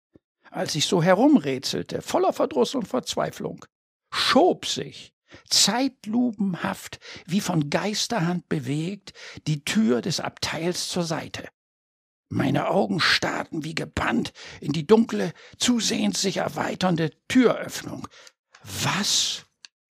als 0.54 0.74
ich 0.76 0.87
so 0.87 1.02
herumrätselte, 1.02 2.00
voller 2.00 2.33
Verdruss 2.33 2.74
und 2.74 2.87
Verzweiflung, 2.87 3.64
schob 4.11 4.66
sich, 4.66 5.12
zeitlupenhaft, 5.50 7.00
wie 7.26 7.40
von 7.40 7.70
Geisterhand 7.70 8.48
bewegt, 8.48 9.12
die 9.48 9.64
Tür 9.64 10.00
des 10.00 10.20
Abteils 10.20 10.88
zur 10.88 11.02
Seite. 11.02 11.48
Meine 12.28 12.68
Augen 12.70 13.00
starrten 13.00 13.64
wie 13.64 13.74
gebannt 13.74 14.33
in 14.61 14.72
die 14.72 14.87
dunkle, 14.87 15.33
zusehends 15.59 16.22
sich 16.22 16.38
erweiternde 16.38 17.11
Türöffnung. 17.28 18.07
Was 18.62 19.44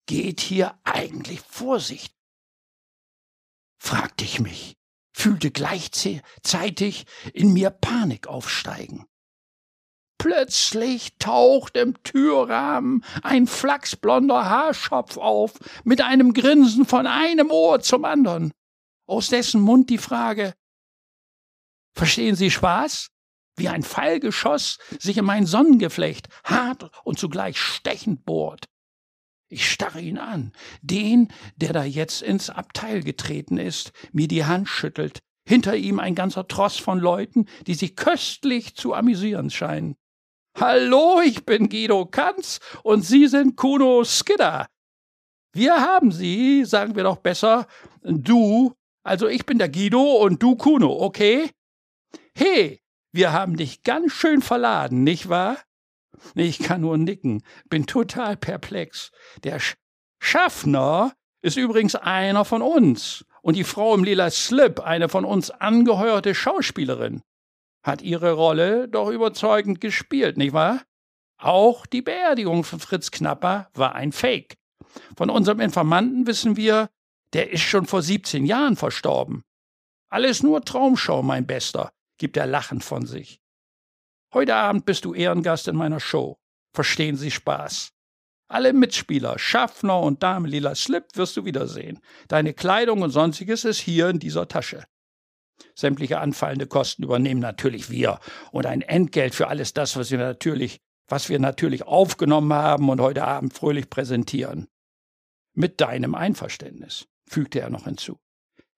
geht 0.05 0.41
hier 0.41 0.77
eigentlich 0.83 1.41
vor 1.41 1.79
sich? 1.79 2.11
fragte 3.77 4.23
ich 4.23 4.39
mich, 4.39 4.77
fühlte 5.11 5.51
gleichzeitig 5.51 7.05
in 7.33 7.51
mir 7.51 7.69
Panik 7.69 8.27
aufsteigen. 8.27 9.05
Plötzlich 10.17 11.17
taucht 11.19 11.75
im 11.75 12.01
Türrahmen 12.03 13.03
ein 13.23 13.45
flachsblonder 13.45 14.49
Haarschopf 14.49 15.17
auf, 15.17 15.59
mit 15.83 15.99
einem 15.99 16.33
Grinsen 16.33 16.85
von 16.85 17.07
einem 17.07 17.51
Ohr 17.51 17.81
zum 17.81 18.05
anderen, 18.05 18.53
aus 19.05 19.27
dessen 19.27 19.59
Mund 19.59 19.89
die 19.89 19.97
Frage 19.97 20.53
Verstehen 21.93 22.35
Sie 22.35 22.49
Spaß? 22.49 23.09
Wie 23.55 23.69
ein 23.69 23.83
Pfeilgeschoss 23.83 24.79
sich 24.99 25.17
in 25.17 25.25
mein 25.25 25.45
Sonnengeflecht 25.45 26.27
hart 26.43 26.89
und 27.03 27.19
zugleich 27.19 27.59
stechend 27.59 28.25
bohrt. 28.25 28.65
Ich 29.49 29.69
starre 29.69 30.01
ihn 30.01 30.17
an, 30.17 30.51
den, 30.81 31.31
der 31.55 31.73
da 31.73 31.83
jetzt 31.83 32.21
ins 32.21 32.49
Abteil 32.49 33.03
getreten 33.03 33.57
ist, 33.57 33.91
mir 34.11 34.27
die 34.27 34.45
Hand 34.45 34.67
schüttelt, 34.67 35.19
hinter 35.47 35.75
ihm 35.75 35.99
ein 35.99 36.15
ganzer 36.15 36.47
Tross 36.47 36.77
von 36.77 36.99
Leuten, 36.99 37.45
die 37.67 37.75
sich 37.75 37.95
köstlich 37.95 38.75
zu 38.75 38.93
amüsieren 38.93 39.49
scheinen. 39.49 39.95
Hallo, 40.59 41.21
ich 41.23 41.45
bin 41.45 41.69
Guido 41.69 42.05
Kanz 42.05 42.59
und 42.83 43.03
Sie 43.03 43.27
sind 43.27 43.55
Kuno 43.55 44.03
Skidder. 44.03 44.67
Wir 45.51 45.75
haben 45.75 46.11
Sie, 46.11 46.63
sagen 46.65 46.95
wir 46.95 47.03
doch 47.03 47.17
besser, 47.17 47.67
du, 48.03 48.73
also 49.03 49.27
ich 49.27 49.45
bin 49.45 49.57
der 49.57 49.69
Guido 49.69 50.23
und 50.23 50.41
du 50.41 50.55
Kuno, 50.55 50.91
okay? 50.91 51.51
He, 52.35 52.79
wir 53.11 53.33
haben 53.33 53.57
dich 53.57 53.83
ganz 53.83 54.13
schön 54.13 54.41
verladen, 54.41 55.03
nicht 55.03 55.29
wahr? 55.29 55.57
Ich 56.35 56.59
kann 56.59 56.81
nur 56.81 56.97
nicken, 56.97 57.43
bin 57.69 57.85
total 57.85 58.37
perplex. 58.37 59.11
Der 59.43 59.59
Sch 59.59 59.75
Schaffner 60.19 61.13
ist 61.41 61.57
übrigens 61.57 61.95
einer 61.95 62.45
von 62.45 62.61
uns 62.61 63.25
und 63.41 63.57
die 63.57 63.65
Frau 63.65 63.93
im 63.93 64.05
lila 64.05 64.31
Slip 64.31 64.79
eine 64.79 65.09
von 65.09 65.25
uns 65.25 65.51
angeheuerte 65.51 66.33
Schauspielerin. 66.33 67.21
Hat 67.83 68.01
ihre 68.01 68.31
Rolle 68.31 68.87
doch 68.87 69.09
überzeugend 69.09 69.81
gespielt, 69.81 70.37
nicht 70.37 70.53
wahr? 70.53 70.81
Auch 71.37 71.85
die 71.85 72.01
Beerdigung 72.01 72.63
von 72.63 72.79
Fritz 72.79 73.11
Knapper 73.11 73.69
war 73.73 73.95
ein 73.95 74.13
Fake. 74.13 74.55
Von 75.17 75.29
unserem 75.29 75.59
Informanten 75.59 76.25
wissen 76.25 76.55
wir, 76.55 76.89
der 77.33 77.51
ist 77.51 77.63
schon 77.63 77.85
vor 77.85 78.01
17 78.01 78.45
Jahren 78.45 78.77
verstorben. 78.77 79.43
Alles 80.09 80.41
nur 80.41 80.63
Traumschau, 80.63 81.21
mein 81.21 81.45
Bester 81.45 81.91
gibt 82.17 82.37
er 82.37 82.45
lachend 82.45 82.83
von 82.83 83.05
sich. 83.05 83.41
Heute 84.33 84.55
Abend 84.55 84.85
bist 84.85 85.05
du 85.05 85.13
Ehrengast 85.13 85.67
in 85.67 85.75
meiner 85.75 85.99
Show. 85.99 86.39
Verstehen 86.73 87.17
Sie 87.17 87.29
Spaß. 87.29 87.91
Alle 88.47 88.73
Mitspieler, 88.73 89.37
Schaffner 89.37 89.99
und 89.99 90.23
Dame 90.23 90.47
Lila 90.47 90.73
Slip 90.73 91.05
wirst 91.13 91.37
du 91.37 91.45
wiedersehen. 91.45 91.99
Deine 92.29 92.55
Kleidung 92.55 93.03
und 93.03 93.11
sonstiges 93.11 93.63
ist 93.63 93.79
hier 93.79 94.09
in 94.09 94.17
dieser 94.17 94.47
Tasche. 94.47 94.85
Sämtliche 95.75 96.19
anfallende 96.19 96.65
Kosten 96.65 97.03
übernehmen 97.03 97.41
natürlich 97.41 97.91
wir 97.91 98.19
und 98.51 98.65
ein 98.65 98.81
Entgelt 98.81 99.35
für 99.35 99.49
alles 99.49 99.73
das, 99.73 99.95
was 99.97 100.09
wir 100.09 100.17
natürlich, 100.17 100.79
was 101.07 101.29
wir 101.29 101.37
natürlich 101.37 101.83
aufgenommen 101.83 102.53
haben 102.53 102.89
und 102.89 103.01
heute 103.01 103.25
Abend 103.25 103.53
fröhlich 103.53 103.91
präsentieren. 103.91 104.67
Mit 105.53 105.79
deinem 105.79 106.15
Einverständnis, 106.15 107.07
fügte 107.27 107.61
er 107.61 107.69
noch 107.69 107.83
hinzu. 107.83 108.17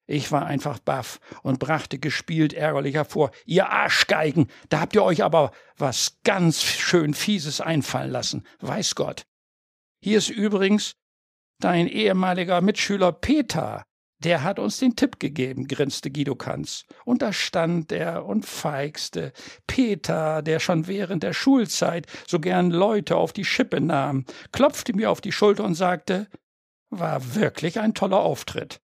Ich 0.07 0.31
war 0.31 0.45
einfach 0.45 0.79
baff 0.79 1.19
und 1.41 1.59
brachte 1.59 1.97
gespielt 1.97 2.53
ärgerlich 2.53 2.95
hervor. 2.95 3.31
Ihr 3.45 3.69
Arschgeigen, 3.69 4.47
da 4.69 4.79
habt 4.81 4.95
ihr 4.95 5.03
euch 5.03 5.23
aber 5.23 5.51
was 5.77 6.17
ganz 6.23 6.61
schön 6.61 7.13
Fieses 7.13 7.59
einfallen 7.59 8.11
lassen, 8.11 8.45
weiß 8.59 8.95
Gott. 8.95 9.25
Hier 10.01 10.19
ist 10.19 10.29
übrigens 10.29 10.95
dein 11.59 11.87
ehemaliger 11.87 12.61
Mitschüler 12.61 13.11
Peter. 13.11 13.83
Der 14.19 14.43
hat 14.43 14.59
uns 14.59 14.77
den 14.77 14.95
Tipp 14.95 15.19
gegeben, 15.19 15.67
grinste 15.67 16.09
Guido 16.09 16.35
Kanz. 16.35 16.85
Und 17.03 17.21
da 17.21 17.33
stand 17.33 17.91
er 17.91 18.25
und 18.25 18.45
feixte. 18.45 19.33
Peter, 19.67 20.41
der 20.41 20.59
schon 20.59 20.87
während 20.87 21.23
der 21.23 21.33
Schulzeit 21.33 22.07
so 22.27 22.39
gern 22.39 22.71
Leute 22.71 23.17
auf 23.17 23.33
die 23.33 23.45
Schippe 23.45 23.81
nahm, 23.81 24.25
klopfte 24.51 24.93
mir 24.93 25.11
auf 25.11 25.21
die 25.21 25.31
Schulter 25.31 25.63
und 25.63 25.75
sagte, 25.75 26.27
war 26.89 27.35
wirklich 27.35 27.79
ein 27.79 27.93
toller 27.93 28.19
Auftritt. 28.19 28.79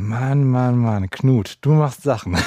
Mann, 0.00 0.44
Mann, 0.44 0.78
Mann, 0.78 1.10
Knut, 1.10 1.58
du 1.60 1.72
machst 1.72 2.04
Sachen. 2.04 2.36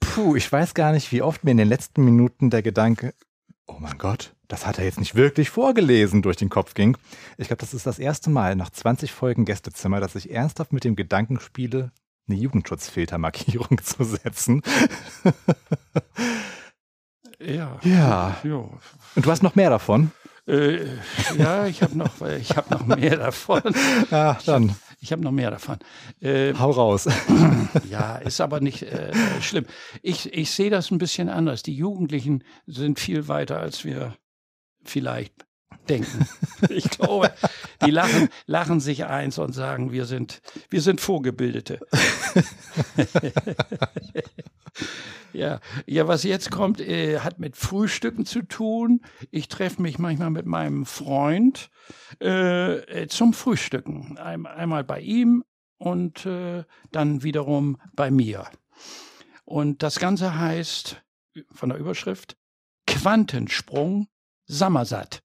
Puh, 0.00 0.34
ich 0.34 0.50
weiß 0.50 0.72
gar 0.72 0.92
nicht, 0.92 1.12
wie 1.12 1.20
oft 1.20 1.44
mir 1.44 1.50
in 1.50 1.58
den 1.58 1.68
letzten 1.68 2.06
Minuten 2.06 2.48
der 2.48 2.62
Gedanke, 2.62 3.12
oh 3.66 3.76
mein 3.78 3.98
Gott, 3.98 4.34
das 4.48 4.66
hat 4.66 4.78
er 4.78 4.86
jetzt 4.86 4.98
nicht 4.98 5.14
wirklich 5.14 5.50
vorgelesen, 5.50 6.22
durch 6.22 6.38
den 6.38 6.48
Kopf 6.48 6.72
ging. 6.72 6.96
Ich 7.36 7.48
glaube, 7.48 7.60
das 7.60 7.74
ist 7.74 7.84
das 7.84 7.98
erste 7.98 8.30
Mal 8.30 8.56
nach 8.56 8.70
20 8.70 9.12
Folgen 9.12 9.44
Gästezimmer, 9.44 10.00
dass 10.00 10.14
ich 10.14 10.30
ernsthaft 10.30 10.72
mit 10.72 10.84
dem 10.84 10.96
Gedanken 10.96 11.38
spiele, 11.38 11.92
eine 12.26 12.38
Jugendschutzfiltermarkierung 12.38 13.78
zu 13.82 14.04
setzen. 14.04 14.62
ja. 17.38 17.78
Ja. 17.82 18.38
ja. 18.42 18.70
Und 19.14 19.26
du 19.26 19.30
hast 19.30 19.42
noch 19.42 19.54
mehr 19.54 19.68
davon? 19.68 20.12
Äh, 20.48 20.86
ja, 21.36 21.66
ich 21.66 21.82
habe 21.82 21.98
noch, 21.98 22.22
ich 22.22 22.56
hab 22.56 22.70
noch 22.70 22.86
mehr 22.86 23.18
davon. 23.18 23.60
Ja, 24.10 24.38
dann. 24.46 24.74
Ich 25.06 25.12
habe 25.12 25.22
noch 25.22 25.30
mehr 25.30 25.52
davon. 25.52 25.78
Äh, 26.20 26.52
Hau 26.54 26.72
raus. 26.72 27.06
ja, 27.90 28.16
ist 28.16 28.40
aber 28.40 28.58
nicht 28.58 28.82
äh, 28.82 29.12
schlimm. 29.40 29.64
Ich, 30.02 30.34
ich 30.34 30.50
sehe 30.50 30.68
das 30.68 30.90
ein 30.90 30.98
bisschen 30.98 31.28
anders. 31.28 31.62
Die 31.62 31.76
Jugendlichen 31.76 32.42
sind 32.66 32.98
viel 32.98 33.28
weiter, 33.28 33.60
als 33.60 33.84
wir 33.84 34.16
vielleicht 34.82 35.45
denken. 35.86 36.28
Ich 36.70 36.88
glaube, 36.88 37.32
die 37.84 37.90
lachen, 37.90 38.30
lachen 38.46 38.80
sich 38.80 39.04
eins 39.04 39.36
und 39.36 39.52
sagen, 39.52 39.92
wir 39.92 40.06
sind, 40.06 40.40
wir 40.70 40.80
sind 40.80 41.02
Vorgebildete. 41.02 41.80
ja, 45.34 45.60
ja, 45.84 46.08
was 46.08 46.22
jetzt 46.22 46.50
kommt, 46.50 46.80
äh, 46.80 47.20
hat 47.20 47.38
mit 47.38 47.58
Frühstücken 47.58 48.24
zu 48.24 48.40
tun. 48.40 49.02
Ich 49.30 49.48
treffe 49.48 49.82
mich 49.82 49.98
manchmal 49.98 50.30
mit 50.30 50.46
meinem 50.46 50.86
Freund 50.86 51.68
äh, 52.20 53.06
zum 53.08 53.34
Frühstücken. 53.34 54.16
Ein, 54.16 54.46
einmal 54.46 54.82
bei 54.82 55.00
ihm 55.00 55.44
und 55.76 56.24
äh, 56.24 56.64
dann 56.90 57.22
wiederum 57.22 57.78
bei 57.94 58.10
mir. 58.10 58.46
Und 59.44 59.82
das 59.82 59.98
Ganze 59.98 60.38
heißt 60.38 61.02
von 61.52 61.68
der 61.68 61.78
Überschrift 61.78 62.36
Quantensprung 62.86 64.08
Sammersatt. 64.46 65.22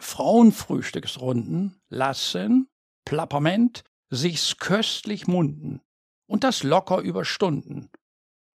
Frauenfrühstücksrunden 0.00 1.80
lassen, 1.88 2.68
Plapperment, 3.04 3.84
sich's 4.10 4.58
köstlich 4.58 5.26
munden 5.26 5.80
und 6.26 6.44
das 6.44 6.62
locker 6.62 6.98
über 6.98 7.24
Stunden. 7.24 7.90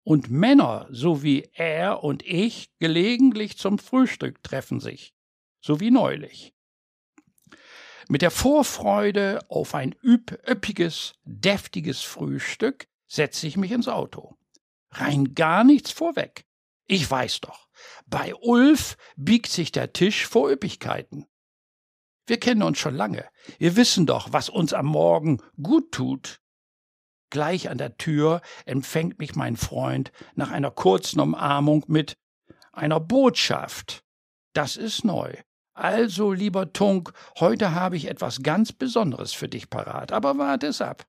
Und 0.04 0.30
Männer, 0.30 0.88
so 0.90 1.24
wie 1.24 1.50
er 1.54 2.04
und 2.04 2.24
ich, 2.26 2.72
gelegentlich 2.80 3.58
zum 3.58 3.78
Frühstück 3.78 4.42
treffen 4.44 4.80
sich, 4.80 5.14
so 5.62 5.80
wie 5.80 5.92
neulich. 5.92 6.54
Mit 8.08 8.24
der 8.24 8.32
Vorfreude 8.32 9.40
auf 9.50 9.76
ein 9.76 9.94
üpp 10.04 10.40
üppiges, 10.50 11.14
deftiges 11.26 12.02
Frühstück 12.02 12.88
setze 13.06 13.46
ich 13.46 13.56
mich 13.56 13.72
ins 13.72 13.88
Auto. 13.88 14.36
Rein 14.90 15.36
gar 15.36 15.64
nichts 15.64 15.92
vorweg. 15.92 16.46
Ich 16.92 17.10
weiß 17.10 17.42
doch, 17.42 17.68
bei 18.08 18.34
Ulf 18.34 18.98
biegt 19.16 19.52
sich 19.52 19.72
der 19.72 19.94
Tisch 19.94 20.26
vor 20.26 20.50
Üppigkeiten. 20.50 21.28
Wir 22.26 22.40
kennen 22.40 22.64
uns 22.64 22.80
schon 22.80 22.96
lange. 22.96 23.30
Wir 23.60 23.76
wissen 23.76 24.08
doch, 24.08 24.34
was 24.34 24.50
uns 24.50 24.74
am 24.74 24.88
Morgen 24.88 25.40
gut 25.62 25.92
tut. 25.92 26.42
Gleich 27.30 27.70
an 27.70 27.78
der 27.78 27.98
Tür 27.98 28.42
empfängt 28.66 29.20
mich 29.20 29.36
mein 29.36 29.56
Freund 29.56 30.12
nach 30.34 30.50
einer 30.50 30.72
kurzen 30.72 31.20
Umarmung 31.20 31.86
mit 31.88 32.18
einer 32.72 33.00
Botschaft. 33.00 34.04
Das 34.54 34.76
ist 34.76 35.06
neu. 35.06 35.36
Also, 35.76 36.34
lieber 36.34 36.74
Tunk, 36.74 37.14
heute 37.40 37.76
habe 37.76 37.98
ich 37.98 38.06
etwas 38.06 38.42
ganz 38.42 38.74
Besonderes 38.74 39.34
für 39.34 39.48
dich 39.48 39.70
parat, 39.70 40.12
aber 40.12 40.40
warte 40.40 40.66
es 40.66 40.82
ab. 40.82 41.06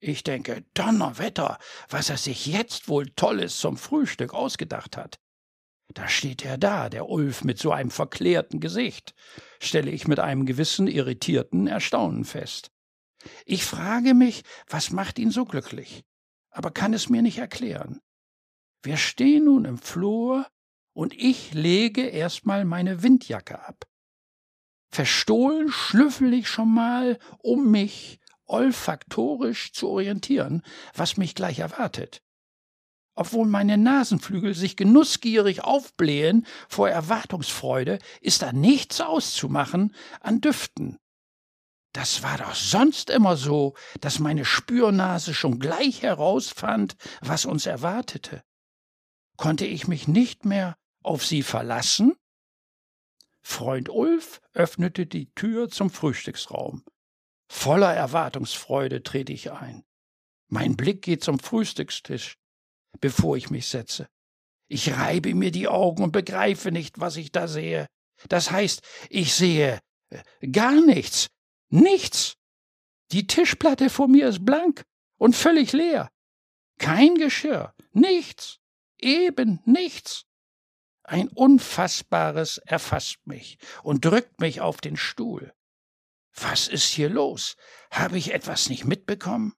Ich 0.00 0.22
denke, 0.22 0.64
Donnerwetter, 0.74 1.58
was 1.88 2.10
er 2.10 2.16
sich 2.16 2.46
jetzt 2.46 2.88
wohl 2.88 3.10
Tolles 3.10 3.58
zum 3.58 3.76
Frühstück 3.76 4.32
ausgedacht 4.32 4.96
hat. 4.96 5.18
Da 5.94 6.06
steht 6.06 6.44
er 6.44 6.58
da, 6.58 6.88
der 6.88 7.08
Ulf 7.08 7.44
mit 7.44 7.58
so 7.58 7.72
einem 7.72 7.90
verklärten 7.90 8.60
Gesicht, 8.60 9.14
stelle 9.60 9.90
ich 9.90 10.06
mit 10.06 10.20
einem 10.20 10.46
gewissen 10.46 10.86
irritierten 10.86 11.66
Erstaunen 11.66 12.24
fest. 12.24 12.70
Ich 13.44 13.64
frage 13.64 14.14
mich, 14.14 14.42
was 14.68 14.90
macht 14.90 15.18
ihn 15.18 15.30
so 15.30 15.44
glücklich, 15.44 16.04
aber 16.50 16.70
kann 16.70 16.92
es 16.92 17.08
mir 17.08 17.22
nicht 17.22 17.38
erklären. 17.38 18.00
Wir 18.82 18.96
stehen 18.96 19.46
nun 19.46 19.64
im 19.64 19.78
Flur 19.78 20.46
und 20.92 21.14
ich 21.14 21.54
lege 21.54 22.02
erstmal 22.02 22.64
meine 22.64 23.02
Windjacke 23.02 23.66
ab. 23.66 23.86
Verstohlen 24.90 25.70
schnüffel 25.70 26.32
ich 26.32 26.48
schon 26.48 26.72
mal 26.72 27.18
um 27.38 27.70
mich 27.70 28.20
olfaktorisch 28.48 29.72
zu 29.72 29.88
orientieren, 29.88 30.62
was 30.94 31.16
mich 31.16 31.34
gleich 31.34 31.60
erwartet. 31.60 32.22
Obwohl 33.14 33.48
meine 33.48 33.76
Nasenflügel 33.76 34.54
sich 34.54 34.76
genussgierig 34.76 35.64
aufblähen 35.64 36.46
vor 36.68 36.88
Erwartungsfreude, 36.88 37.98
ist 38.20 38.42
da 38.42 38.52
nichts 38.52 39.00
auszumachen 39.00 39.94
an 40.20 40.40
Düften. 40.40 40.98
Das 41.92 42.22
war 42.22 42.38
doch 42.38 42.54
sonst 42.54 43.10
immer 43.10 43.36
so, 43.36 43.74
dass 44.00 44.20
meine 44.20 44.44
Spürnase 44.44 45.34
schon 45.34 45.58
gleich 45.58 46.02
herausfand, 46.02 46.96
was 47.20 47.44
uns 47.44 47.66
erwartete. 47.66 48.44
Konnte 49.36 49.66
ich 49.66 49.88
mich 49.88 50.06
nicht 50.06 50.44
mehr 50.44 50.76
auf 51.02 51.24
sie 51.24 51.42
verlassen? 51.42 52.14
Freund 53.42 53.88
Ulf 53.88 54.40
öffnete 54.52 55.06
die 55.06 55.32
Tür 55.34 55.70
zum 55.70 55.90
Frühstücksraum. 55.90 56.84
Voller 57.48 57.94
Erwartungsfreude 57.94 59.02
trete 59.02 59.32
ich 59.32 59.52
ein. 59.52 59.84
Mein 60.48 60.76
Blick 60.76 61.02
geht 61.02 61.24
zum 61.24 61.38
Frühstückstisch, 61.38 62.36
bevor 63.00 63.36
ich 63.36 63.50
mich 63.50 63.66
setze. 63.68 64.08
Ich 64.68 64.92
reibe 64.92 65.34
mir 65.34 65.50
die 65.50 65.68
Augen 65.68 66.02
und 66.02 66.12
begreife 66.12 66.70
nicht, 66.70 67.00
was 67.00 67.16
ich 67.16 67.32
da 67.32 67.48
sehe. 67.48 67.86
Das 68.28 68.50
heißt, 68.50 68.82
ich 69.08 69.34
sehe 69.34 69.80
äh, 70.10 70.48
gar 70.48 70.80
nichts, 70.84 71.28
nichts. 71.70 72.34
Die 73.12 73.26
Tischplatte 73.26 73.88
vor 73.88 74.08
mir 74.08 74.28
ist 74.28 74.44
blank 74.44 74.84
und 75.16 75.34
völlig 75.34 75.72
leer. 75.72 76.10
Kein 76.78 77.14
Geschirr, 77.14 77.74
nichts, 77.92 78.58
eben 78.98 79.60
nichts. 79.64 80.24
Ein 81.02 81.28
Unfassbares 81.28 82.58
erfasst 82.58 83.26
mich 83.26 83.56
und 83.82 84.04
drückt 84.04 84.40
mich 84.40 84.60
auf 84.60 84.80
den 84.82 84.96
Stuhl. 84.98 85.54
Was 86.42 86.68
ist 86.68 86.88
hier 86.88 87.08
los? 87.08 87.56
Habe 87.90 88.18
ich 88.18 88.32
etwas 88.32 88.68
nicht 88.68 88.84
mitbekommen? 88.84 89.54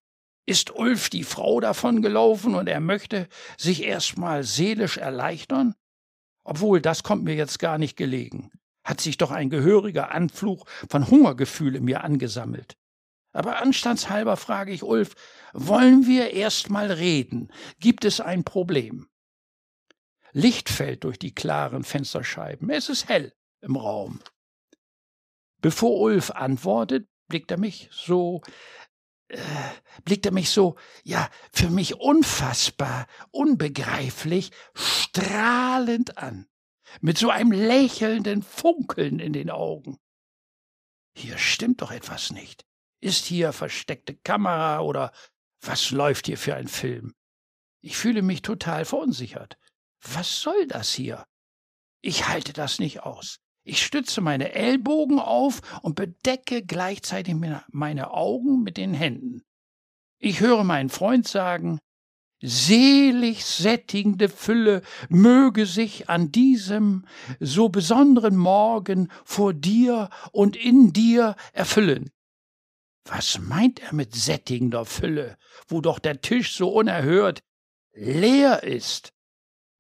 Ist 0.47 0.71
Ulf 0.71 1.11
die 1.11 1.25
Frau 1.25 1.61
davon 1.61 2.03
gelaufen 2.03 2.55
und 2.55 2.69
er 2.69 2.81
möchte 2.81 3.29
sich 3.57 3.83
erst 3.83 4.19
mal 4.19 4.43
seelisch 4.43 4.97
erleichtern? 4.97 5.75
Obwohl, 6.45 6.81
das 6.81 7.03
kommt 7.03 7.25
mir 7.25 7.35
jetzt 7.35 7.59
gar 7.59 7.79
nicht 7.79 7.97
gelegen. 7.97 8.51
Hat 8.83 9.01
sich 9.01 9.19
doch 9.19 9.31
ein 9.31 9.51
gehöriger 9.51 10.11
Anflug 10.11 10.69
von 10.89 11.09
Hungergefühl 11.09 11.77
in 11.77 11.85
mir 11.85 12.03
angesammelt. 12.03 12.77
Aber 13.33 13.61
anstandshalber 13.61 14.37
frage 14.37 14.73
ich 14.73 14.83
Ulf, 14.83 15.15
wollen 15.53 16.07
wir 16.07 16.33
erst 16.33 16.71
mal 16.71 16.91
reden? 16.91 17.53
Gibt 17.79 18.05
es 18.05 18.21
ein 18.21 18.43
Problem? 18.43 19.09
Licht 20.33 20.69
fällt 20.69 21.05
durch 21.05 21.19
die 21.19 21.35
klaren 21.35 21.85
Fensterscheiben. 21.85 22.71
Es 22.71 22.89
ist 22.89 23.09
hell 23.09 23.33
im 23.61 23.77
Raum. 23.77 24.21
Bevor 25.61 26.01
Ulf 26.01 26.31
antwortet, 26.31 27.09
blickt 27.29 27.51
er 27.51 27.59
mich 27.59 27.89
so, 27.93 28.43
äh, 29.29 29.39
blickt 30.05 30.27
er 30.27 30.33
mich 30.33 30.51
so, 30.51 30.77
ja, 31.05 31.29
für 31.53 31.71
mich 31.71 31.97
unfassbar, 31.97 33.07
unbegreiflich, 33.31 34.51
strahlend 34.75 36.19
an, 36.19 36.49
mit 37.01 37.19
so 37.19 37.31
einem 37.31 37.53
lächelnden 37.53 38.43
Funkeln 38.43 39.21
in 39.21 39.33
den 39.33 39.51
Augen. 39.51 39.99
Hier 41.15 41.39
stimmt 41.39 41.83
doch 41.83 41.91
etwas 41.91 42.31
nicht. 42.31 42.65
Ist 43.01 43.25
hier 43.27 43.53
versteckte 43.53 44.15
Kamera 44.15 44.81
oder 44.81 45.13
was 45.61 45.91
läuft 45.91 46.27
hier 46.27 46.39
für 46.39 46.55
ein 46.55 46.69
Film? 46.69 47.15
Ich 47.83 47.97
fühle 47.97 48.23
mich 48.23 48.43
total 48.43 48.85
verunsichert. 48.85 49.59
Was 50.03 50.41
soll 50.41 50.67
das 50.67 50.93
hier? 50.93 51.27
Ich 52.03 52.29
halte 52.29 52.53
das 52.53 52.79
nicht 52.79 53.03
aus. 53.03 53.41
Ich 53.63 53.85
stütze 53.85 54.21
meine 54.21 54.55
Ellbogen 54.55 55.19
auf 55.19 55.61
und 55.83 55.95
bedecke 55.95 56.63
gleichzeitig 56.63 57.35
meine 57.69 58.11
Augen 58.13 58.63
mit 58.63 58.77
den 58.77 58.95
Händen. 58.95 59.43
Ich 60.19 60.41
höre 60.41 60.65
meinen 60.65 60.89
Freund 60.89 61.29
sagen, 61.29 61.79
selig 62.43 63.45
sättigende 63.45 64.29
Fülle 64.29 64.83
möge 65.09 65.67
sich 65.67 66.09
an 66.09 66.33
diesem 66.33 67.07
so 67.39 67.69
besonderen 67.69 68.37
Morgen 68.37 69.09
vor 69.25 69.53
dir 69.53 70.09
und 70.33 70.57
in 70.57 70.93
dir 70.93 71.37
erfüllen. 71.53 72.11
Was 73.05 73.39
meint 73.39 73.81
er 73.81 73.95
mit 73.95 74.15
sättigender 74.15 74.85
Fülle, 74.85 75.37
wo 75.69 75.81
doch 75.81 75.99
der 75.99 76.21
Tisch 76.21 76.55
so 76.55 76.69
unerhört 76.71 77.41
leer 77.93 78.63
ist? 78.63 79.13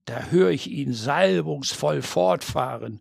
Da 0.05 0.25
hör 0.31 0.51
ich 0.51 0.69
ihn 0.69 0.93
salbungsvoll 0.93 2.03
fortfahren. 2.03 3.01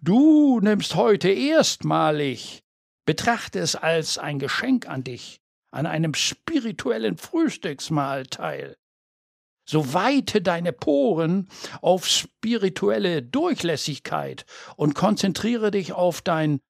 Du 0.00 0.60
nimmst 0.60 0.94
heute 0.94 1.30
erstmalig. 1.30 2.62
Betrachte 3.06 3.58
es 3.58 3.76
als 3.76 4.18
ein 4.18 4.38
Geschenk 4.38 4.88
an 4.88 5.04
dich, 5.04 5.40
an 5.70 5.86
einem 5.86 6.14
spirituellen 6.14 7.18
Frühstücksmahl 7.18 8.26
teil. 8.26 8.76
So 9.66 9.94
weite 9.94 10.42
deine 10.42 10.72
Poren 10.72 11.48
auf 11.80 12.06
spirituelle 12.06 13.22
Durchlässigkeit 13.22 14.44
und 14.76 14.94
konzentriere 14.94 15.70
dich 15.70 15.92
auf 15.92 16.20
dein 16.20 16.60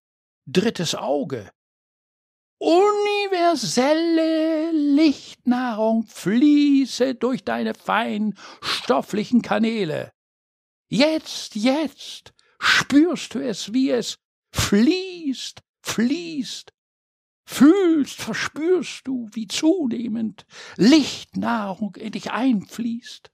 drittes 0.47 0.95
Auge, 0.95 1.51
universelle 2.65 4.73
Lichtnahrung 4.73 6.07
fließe 6.07 7.15
durch 7.15 7.45
deine 7.45 7.75
feinen 7.75 8.39
stofflichen 8.63 9.43
Kanäle. 9.43 10.13
Jetzt, 10.89 11.57
jetzt 11.57 12.33
spürst 12.59 13.35
du 13.35 13.41
es, 13.41 13.75
wie 13.75 13.91
es 13.91 14.17
fließt, 14.53 15.61
fließt. 15.83 16.73
Fühlst, 17.47 18.23
verspürst 18.23 19.07
du, 19.07 19.29
wie 19.33 19.47
zunehmend 19.47 20.47
Lichtnahrung 20.77 21.95
in 21.97 22.13
dich 22.13 22.31
einfließt. 22.31 23.31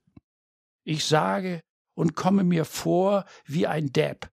Ich 0.83 1.05
sage 1.05 1.61
und 1.93 2.15
komme 2.15 2.43
mir 2.43 2.65
vor 2.65 3.23
wie 3.45 3.67
ein 3.67 3.93
Depp. 3.93 4.29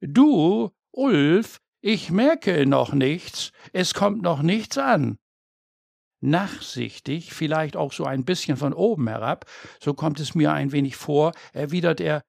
Du, 0.00 0.70
Ulf, 0.92 1.60
ich 1.84 2.10
merke 2.10 2.64
noch 2.64 2.94
nichts, 2.94 3.52
es 3.74 3.92
kommt 3.92 4.22
noch 4.22 4.40
nichts 4.40 4.78
an. 4.78 5.18
Nachsichtig, 6.22 7.34
vielleicht 7.34 7.76
auch 7.76 7.92
so 7.92 8.06
ein 8.06 8.24
bisschen 8.24 8.56
von 8.56 8.72
oben 8.72 9.06
herab, 9.06 9.44
so 9.80 9.92
kommt 9.92 10.18
es 10.18 10.34
mir 10.34 10.50
ein 10.54 10.72
wenig 10.72 10.96
vor, 10.96 11.32
erwidert 11.52 12.00
er 12.00 12.22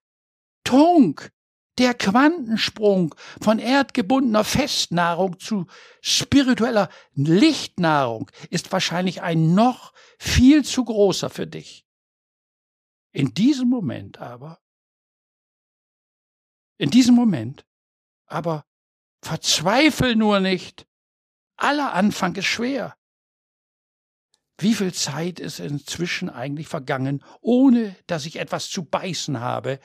Tunk, 0.66 1.32
der 1.78 1.94
Quantensprung 1.94 3.16
von 3.40 3.60
erdgebundener 3.60 4.44
Festnahrung 4.44 5.40
zu 5.40 5.68
spiritueller 6.02 6.90
Lichtnahrung 7.14 8.30
ist 8.50 8.74
wahrscheinlich 8.74 9.22
ein 9.22 9.56
noch 9.56 9.94
viel 10.20 10.66
zu 10.66 10.84
großer 10.84 11.30
für 11.30 11.48
dich. 11.48 11.86
In 13.14 13.34
diesem 13.34 13.70
Moment 13.70 14.20
aber, 14.20 14.60
in 16.78 16.90
diesem 16.90 17.16
Moment 17.16 17.66
aber 18.26 18.66
Verzweifel 19.26 20.16
nur 20.16 20.40
nicht. 20.40 20.86
Aller 21.58 21.94
Anfang 21.94 22.36
ist 22.36 22.46
schwer. 22.46 22.96
Wie 24.60 24.76
viel 24.76 24.94
Zeit 24.94 25.40
ist 25.40 25.60
inzwischen 25.60 26.30
eigentlich 26.30 26.68
vergangen, 26.68 27.24
ohne 27.42 27.96
dass 28.06 28.28
ich 28.28 28.36
etwas 28.36 28.70
zu 28.70 28.86
beißen 28.86 29.40
habe, 29.40 29.80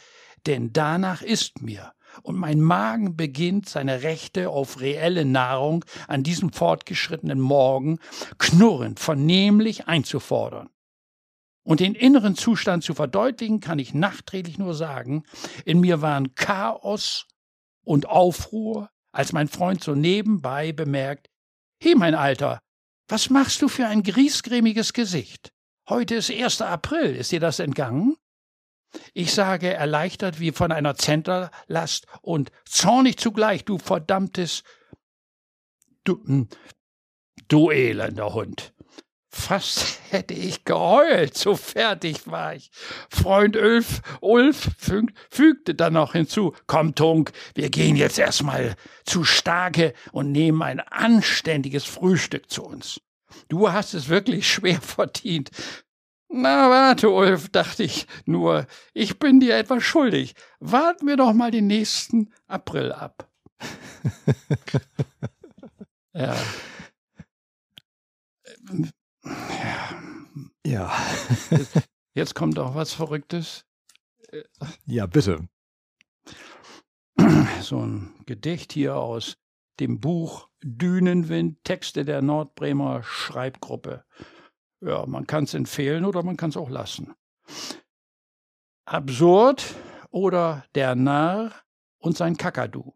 denn 0.44 0.74
danach 0.74 1.22
ist 1.22 1.62
mir, 1.62 1.94
und 2.20 2.36
mein 2.36 2.60
Magen 2.60 3.16
beginnt 3.16 3.66
seine 3.66 4.02
Rechte 4.02 4.50
auf 4.50 4.78
reelle 4.80 5.24
Nahrung 5.24 5.86
an 6.06 6.22
diesem 6.22 6.52
fortgeschrittenen 6.52 7.40
Morgen 7.40 7.98
knurrend 8.36 9.00
vernehmlich 9.00 9.88
einzufordern. 9.88 10.68
Und 11.62 11.80
den 11.80 11.94
inneren 11.94 12.36
Zustand 12.36 12.84
zu 12.84 12.92
verdeutlichen, 12.92 13.60
kann 13.60 13.78
ich 13.78 13.94
nachträglich 13.94 14.58
nur 14.58 14.74
sagen, 14.74 15.24
in 15.64 15.80
mir 15.80 16.02
waren 16.02 16.34
Chaos 16.34 17.26
und 17.84 18.04
Aufruhr, 18.04 18.90
als 19.12 19.32
mein 19.32 19.48
Freund 19.48 19.82
so 19.82 19.94
nebenbei 19.94 20.72
bemerkt, 20.72 21.28
He, 21.82 21.94
mein 21.94 22.14
Alter, 22.14 22.60
was 23.08 23.30
machst 23.30 23.62
du 23.62 23.68
für 23.68 23.86
ein 23.86 24.02
griesgrämiges 24.02 24.92
Gesicht? 24.92 25.52
Heute 25.88 26.16
ist 26.16 26.30
1. 26.30 26.62
April, 26.62 27.16
ist 27.16 27.32
dir 27.32 27.40
das 27.40 27.58
entgangen? 27.58 28.16
Ich 29.14 29.32
sage 29.32 29.72
erleichtert 29.72 30.40
wie 30.40 30.52
von 30.52 30.72
einer 30.72 30.96
Zenterlast 30.96 32.06
und 32.22 32.50
zornig 32.64 33.18
zugleich, 33.18 33.64
du 33.64 33.78
verdammtes, 33.78 34.62
du, 36.04 36.22
hm, 36.24 36.48
du 37.48 37.70
elender 37.70 38.34
Hund. 38.34 38.74
Fast 39.32 40.00
hätte 40.10 40.34
ich 40.34 40.64
geheult, 40.64 41.38
so 41.38 41.54
fertig 41.54 42.26
war 42.26 42.56
ich. 42.56 42.72
Freund 43.08 43.56
Ulf, 43.56 44.02
Ulf 44.20 44.70
fügte 45.30 45.76
dann 45.76 45.92
noch 45.92 46.12
hinzu, 46.12 46.52
komm 46.66 46.96
Tunk, 46.96 47.30
wir 47.54 47.70
gehen 47.70 47.94
jetzt 47.94 48.18
erstmal 48.18 48.74
zu 49.04 49.22
Starke 49.22 49.94
und 50.10 50.32
nehmen 50.32 50.62
ein 50.62 50.80
anständiges 50.80 51.84
Frühstück 51.84 52.50
zu 52.50 52.64
uns. 52.64 53.00
Du 53.48 53.70
hast 53.70 53.94
es 53.94 54.08
wirklich 54.08 54.50
schwer 54.50 54.80
verdient. 54.80 55.50
Na, 56.28 56.68
warte, 56.68 57.10
Ulf, 57.10 57.50
dachte 57.50 57.84
ich 57.84 58.08
nur, 58.24 58.66
ich 58.94 59.20
bin 59.20 59.38
dir 59.38 59.56
etwas 59.56 59.84
schuldig. 59.84 60.34
Warten 60.58 61.06
wir 61.06 61.16
doch 61.16 61.32
mal 61.32 61.52
den 61.52 61.68
nächsten 61.68 62.32
April 62.48 62.90
ab. 62.90 63.28
ja. 66.14 66.36
Ja. 70.64 70.92
Jetzt, 71.50 71.88
jetzt 72.14 72.34
kommt 72.34 72.58
auch 72.58 72.74
was 72.74 72.92
Verrücktes. 72.92 73.64
Ja, 74.86 75.06
bitte. 75.06 75.48
So 77.60 77.80
ein 77.80 78.14
Gedicht 78.26 78.72
hier 78.72 78.96
aus 78.96 79.36
dem 79.80 80.00
Buch 80.00 80.48
Dünenwind, 80.62 81.64
Texte 81.64 82.04
der 82.04 82.22
Nordbremer 82.22 83.02
Schreibgruppe. 83.02 84.04
Ja, 84.80 85.06
man 85.06 85.26
kann 85.26 85.44
es 85.44 85.54
empfehlen 85.54 86.04
oder 86.04 86.22
man 86.22 86.36
kann 86.36 86.50
es 86.50 86.56
auch 86.56 86.70
lassen. 86.70 87.14
Absurd 88.86 89.74
oder 90.10 90.64
der 90.74 90.94
Narr 90.94 91.52
und 91.98 92.16
sein 92.16 92.36
Kakadu. 92.36 92.94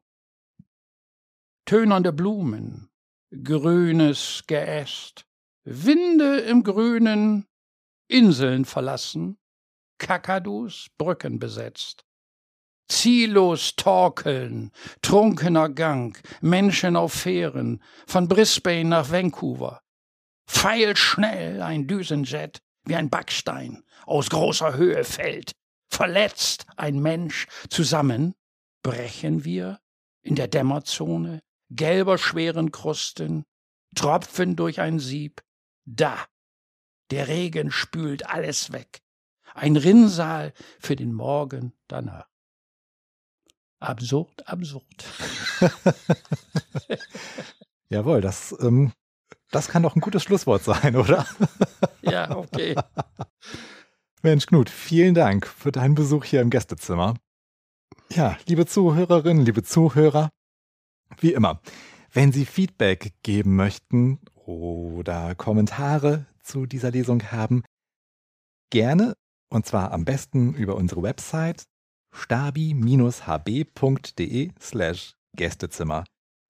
Tönernde 1.66 2.12
Blumen, 2.12 2.90
grünes 3.30 4.44
Geäst, 4.46 5.26
Winde 5.64 6.40
im 6.40 6.62
Grünen, 6.62 7.46
Inseln 8.06 8.66
verlassen, 8.66 9.38
Kakadus 9.98 10.88
Brücken 10.98 11.38
besetzt. 11.38 12.04
Ziellos 12.88 13.74
torkeln, 13.76 14.72
trunkener 15.00 15.70
Gang, 15.70 16.22
Menschen 16.42 16.96
auf 16.96 17.14
Fähren, 17.14 17.82
von 18.06 18.28
Brisbane 18.28 18.90
nach 18.90 19.10
Vancouver. 19.10 19.80
Pfeilschnell 20.46 21.62
ein 21.62 21.86
Düsenjet, 21.86 22.60
wie 22.84 22.96
ein 22.96 23.08
Backstein, 23.08 23.84
aus 24.04 24.28
großer 24.28 24.74
Höhe 24.74 25.02
fällt. 25.04 25.52
Verletzt 25.88 26.66
ein 26.76 27.00
Mensch, 27.00 27.46
zusammen 27.70 28.34
brechen 28.82 29.44
wir 29.44 29.80
in 30.22 30.34
der 30.34 30.48
Dämmerzone, 30.48 31.40
gelber 31.70 32.18
schweren 32.18 32.70
Krusten, 32.70 33.44
Tropfen 33.94 34.56
durch 34.56 34.80
ein 34.80 34.98
Sieb. 34.98 35.40
Da, 35.86 36.18
der 37.10 37.28
Regen 37.28 37.70
spült 37.70 38.26
alles 38.26 38.72
weg. 38.72 39.02
Ein 39.54 39.76
Rinnsal 39.76 40.52
für 40.80 40.96
den 40.96 41.12
Morgen 41.12 41.72
danach. 41.86 42.26
Absurd, 43.78 44.48
absurd. 44.48 45.04
Jawohl, 47.88 48.20
das, 48.20 48.56
ähm, 48.60 48.92
das 49.50 49.68
kann 49.68 49.82
doch 49.82 49.94
ein 49.94 50.00
gutes 50.00 50.22
Schlusswort 50.22 50.64
sein, 50.64 50.96
oder? 50.96 51.26
ja, 52.02 52.34
okay. 52.34 52.74
Mensch, 54.22 54.46
Knut, 54.46 54.70
vielen 54.70 55.14
Dank 55.14 55.46
für 55.46 55.70
deinen 55.70 55.94
Besuch 55.94 56.24
hier 56.24 56.40
im 56.40 56.50
Gästezimmer. 56.50 57.14
Ja, 58.10 58.38
liebe 58.46 58.64
Zuhörerinnen, 58.64 59.44
liebe 59.44 59.62
Zuhörer, 59.62 60.30
wie 61.18 61.34
immer, 61.34 61.60
wenn 62.12 62.32
Sie 62.32 62.46
Feedback 62.46 63.12
geben 63.22 63.54
möchten 63.54 64.18
oder 64.46 65.34
Kommentare 65.34 66.26
zu 66.42 66.66
dieser 66.66 66.90
Lesung 66.90 67.32
haben, 67.32 67.62
gerne 68.70 69.14
und 69.50 69.66
zwar 69.66 69.92
am 69.92 70.04
besten 70.04 70.54
über 70.54 70.76
unsere 70.76 71.02
Website 71.02 71.64
stabi-hb.de 72.12 73.12
slash 74.60 75.14
Gästezimmer. 75.36 76.04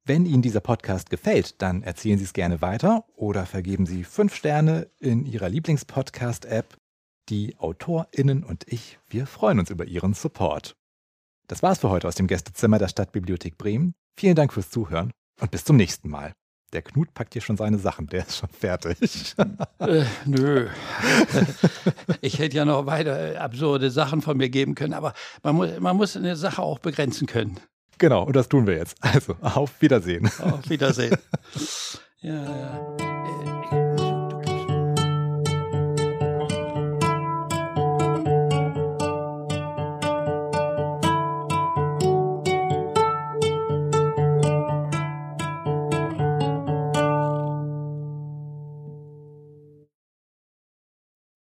Wenn 0.06 0.26
Ihnen 0.26 0.42
dieser 0.42 0.60
Podcast 0.60 1.08
gefällt, 1.08 1.62
dann 1.62 1.82
erzählen 1.82 2.18
Sie 2.18 2.24
es 2.24 2.34
gerne 2.34 2.60
weiter 2.60 3.06
oder 3.16 3.46
vergeben 3.46 3.86
Sie 3.86 4.04
fünf 4.04 4.34
Sterne 4.34 4.90
in 5.00 5.24
Ihrer 5.24 5.48
Lieblingspodcast-App. 5.48 6.76
Die 7.30 7.56
AutorInnen 7.58 8.44
und 8.44 8.70
ich, 8.70 8.98
wir 9.08 9.26
freuen 9.26 9.58
uns 9.58 9.70
über 9.70 9.86
Ihren 9.86 10.12
Support. 10.12 10.76
Das 11.48 11.62
war's 11.62 11.78
für 11.78 11.88
heute 11.88 12.06
aus 12.06 12.16
dem 12.16 12.26
Gästezimmer 12.26 12.78
der 12.78 12.88
Stadtbibliothek 12.88 13.56
Bremen. 13.56 13.94
Vielen 14.18 14.34
Dank 14.34 14.52
fürs 14.52 14.68
Zuhören 14.68 15.10
und 15.40 15.50
bis 15.50 15.64
zum 15.64 15.76
nächsten 15.76 16.10
Mal. 16.10 16.34
Der 16.74 16.82
Knut 16.82 17.14
packt 17.14 17.34
hier 17.34 17.42
schon 17.42 17.56
seine 17.56 17.78
Sachen, 17.78 18.08
der 18.08 18.26
ist 18.26 18.38
schon 18.38 18.48
fertig. 18.48 19.34
äh, 19.78 20.04
nö. 20.26 20.68
Ich 22.20 22.38
hätte 22.38 22.56
ja 22.56 22.64
noch 22.64 22.86
weiter 22.86 23.40
absurde 23.40 23.90
Sachen 23.90 24.22
von 24.22 24.36
mir 24.36 24.48
geben 24.48 24.74
können, 24.74 24.92
aber 24.92 25.14
man 25.42 25.54
muss, 25.54 25.70
man 25.78 25.96
muss 25.96 26.16
eine 26.16 26.36
Sache 26.36 26.62
auch 26.62 26.78
begrenzen 26.80 27.26
können. 27.26 27.60
Genau, 27.98 28.24
und 28.24 28.34
das 28.34 28.48
tun 28.48 28.66
wir 28.66 28.76
jetzt. 28.76 28.96
Also, 29.00 29.36
auf 29.40 29.80
Wiedersehen. 29.80 30.28
Auf 30.40 30.68
Wiedersehen. 30.68 31.16
Ja, 32.20 32.32
ja. 32.42 33.53